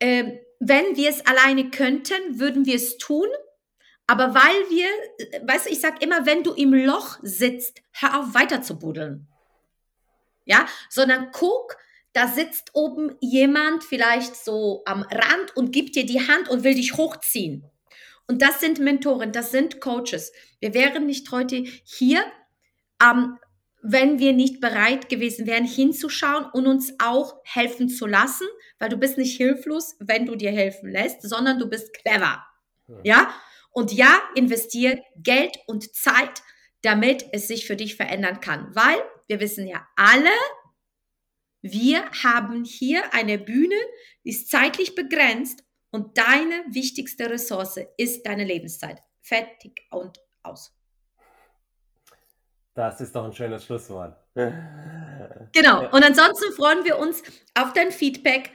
äh, 0.00 0.38
wenn 0.58 0.96
wir 0.96 1.10
es 1.10 1.24
alleine 1.26 1.70
könnten, 1.70 2.40
würden 2.40 2.66
wir 2.66 2.74
es 2.74 2.98
tun. 2.98 3.28
Aber 4.06 4.34
weil 4.34 4.70
wir, 4.70 4.88
äh, 5.18 5.46
weißt 5.46 5.66
du, 5.66 5.70
ich 5.70 5.80
sage 5.80 5.96
immer, 6.00 6.26
wenn 6.26 6.42
du 6.42 6.52
im 6.54 6.74
Loch 6.74 7.18
sitzt, 7.22 7.82
hör 7.92 8.20
auf 8.20 8.34
weiter 8.34 8.62
zu 8.62 8.78
buddeln. 8.78 9.28
Ja, 10.44 10.66
sondern 10.90 11.30
guck, 11.32 11.76
da 12.14 12.28
sitzt 12.28 12.70
oben 12.72 13.16
jemand 13.20 13.84
vielleicht 13.84 14.36
so 14.36 14.82
am 14.86 15.02
Rand 15.02 15.56
und 15.56 15.72
gibt 15.72 15.96
dir 15.96 16.06
die 16.06 16.26
Hand 16.26 16.48
und 16.48 16.64
will 16.64 16.74
dich 16.74 16.96
hochziehen. 16.96 17.68
Und 18.26 18.40
das 18.40 18.60
sind 18.60 18.78
Mentoren, 18.78 19.32
das 19.32 19.50
sind 19.50 19.80
Coaches. 19.80 20.32
Wir 20.60 20.72
wären 20.72 21.06
nicht 21.06 21.30
heute 21.30 21.56
hier, 21.56 22.24
ähm, 23.02 23.36
wenn 23.82 24.18
wir 24.18 24.32
nicht 24.32 24.60
bereit 24.60 25.10
gewesen 25.10 25.46
wären, 25.46 25.66
hinzuschauen 25.66 26.46
und 26.52 26.66
uns 26.66 26.94
auch 27.02 27.34
helfen 27.44 27.90
zu 27.90 28.06
lassen, 28.06 28.46
weil 28.78 28.88
du 28.88 28.96
bist 28.96 29.18
nicht 29.18 29.36
hilflos, 29.36 29.96
wenn 29.98 30.24
du 30.24 30.36
dir 30.36 30.52
helfen 30.52 30.90
lässt, 30.90 31.20
sondern 31.20 31.58
du 31.58 31.68
bist 31.68 31.92
clever. 31.92 32.42
Ja? 32.88 32.96
ja? 33.02 33.34
Und 33.72 33.92
ja, 33.92 34.22
investier 34.36 35.02
Geld 35.16 35.58
und 35.66 35.94
Zeit, 35.94 36.42
damit 36.82 37.26
es 37.32 37.48
sich 37.48 37.66
für 37.66 37.76
dich 37.76 37.96
verändern 37.96 38.40
kann, 38.40 38.74
weil 38.74 39.02
wir 39.26 39.40
wissen 39.40 39.66
ja 39.66 39.86
alle, 39.96 40.30
wir 41.66 42.04
haben 42.22 42.62
hier 42.64 43.14
eine 43.14 43.38
Bühne, 43.38 43.74
die 44.22 44.28
ist 44.28 44.50
zeitlich 44.50 44.94
begrenzt 44.94 45.64
Und 45.90 46.18
deine 46.18 46.62
wichtigste 46.68 47.30
Ressource 47.30 47.80
ist 47.96 48.26
deine 48.26 48.44
Lebenszeit. 48.44 49.00
Fertig 49.22 49.86
und 49.90 50.20
aus. 50.42 50.76
Das 52.74 53.00
ist 53.00 53.14
doch 53.14 53.24
ein 53.24 53.32
schönes 53.32 53.64
Schlusswort. 53.64 54.14
Genau. 55.52 55.88
Und 55.90 56.04
ansonsten 56.04 56.52
freuen 56.52 56.84
wir 56.84 56.98
uns 56.98 57.22
auf 57.54 57.72
dein 57.72 57.92
Feedback, 57.92 58.50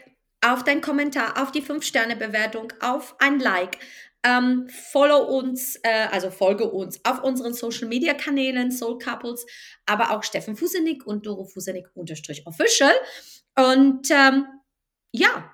auf 0.46 0.64
deinen 0.64 0.82
Kommentar, 0.82 1.42
auf 1.42 1.52
die 1.52 1.64
5-Sterne-Bewertung, 1.64 2.74
auf 2.82 3.16
ein 3.20 3.40
Like. 3.40 3.80
Ähm, 4.24 4.68
follow 4.70 5.38
uns, 5.38 5.78
äh, 5.84 6.08
also 6.12 6.30
folge 6.30 6.70
uns 6.70 7.04
auf 7.06 7.24
unseren 7.24 7.54
Social 7.54 7.88
Media 7.88 8.14
Kanälen, 8.14 8.72
Soul 8.72 8.98
Couples, 8.98 9.46
aber 9.86 10.12
auch 10.12 10.24
Steffen 10.24 10.58
Fusenik 10.58 11.08
und 11.08 11.26
Doro 11.26 11.46
Fusenik 11.46 11.90
unterstrich 11.94 12.46
official. 12.46 12.92
Und 13.56 14.12
ähm, 14.12 14.46
ja, 15.12 15.52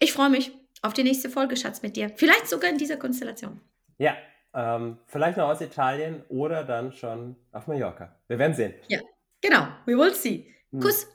ich 0.00 0.12
freue 0.12 0.28
mich 0.28 0.52
auf 0.82 0.92
die 0.92 1.02
nächste 1.02 1.30
Folge, 1.30 1.56
Schatz, 1.56 1.80
mit 1.80 1.96
dir. 1.96 2.10
Vielleicht 2.14 2.46
sogar 2.46 2.68
in 2.70 2.76
dieser 2.76 2.98
Konstellation. 2.98 3.58
Ja, 3.96 4.16
ähm, 4.52 4.98
vielleicht 5.06 5.38
noch 5.38 5.48
aus 5.48 5.60
Italien 5.60 6.22
oder 6.28 6.62
dann 6.64 6.92
schon 6.92 7.36
auf 7.52 7.66
Mallorca. 7.66 8.14
Wir 8.28 8.38
werden 8.38 8.54
sehen. 8.54 8.74
Ja, 8.88 9.00
genau. 9.40 9.66
We 9.86 9.96
will 9.96 10.14
see. 10.14 10.54
Hm. 10.72 10.80
Kuss. 10.80 11.06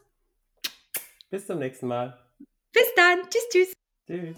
Bis 1.30 1.46
zum 1.46 1.60
nächsten 1.60 1.88
Mal. 1.88 2.18
Bis 2.72 2.94
dann. 2.96 3.22
Tschüss, 3.30 3.50
tschüss. 3.50 3.74
Tschüss. 4.08 4.36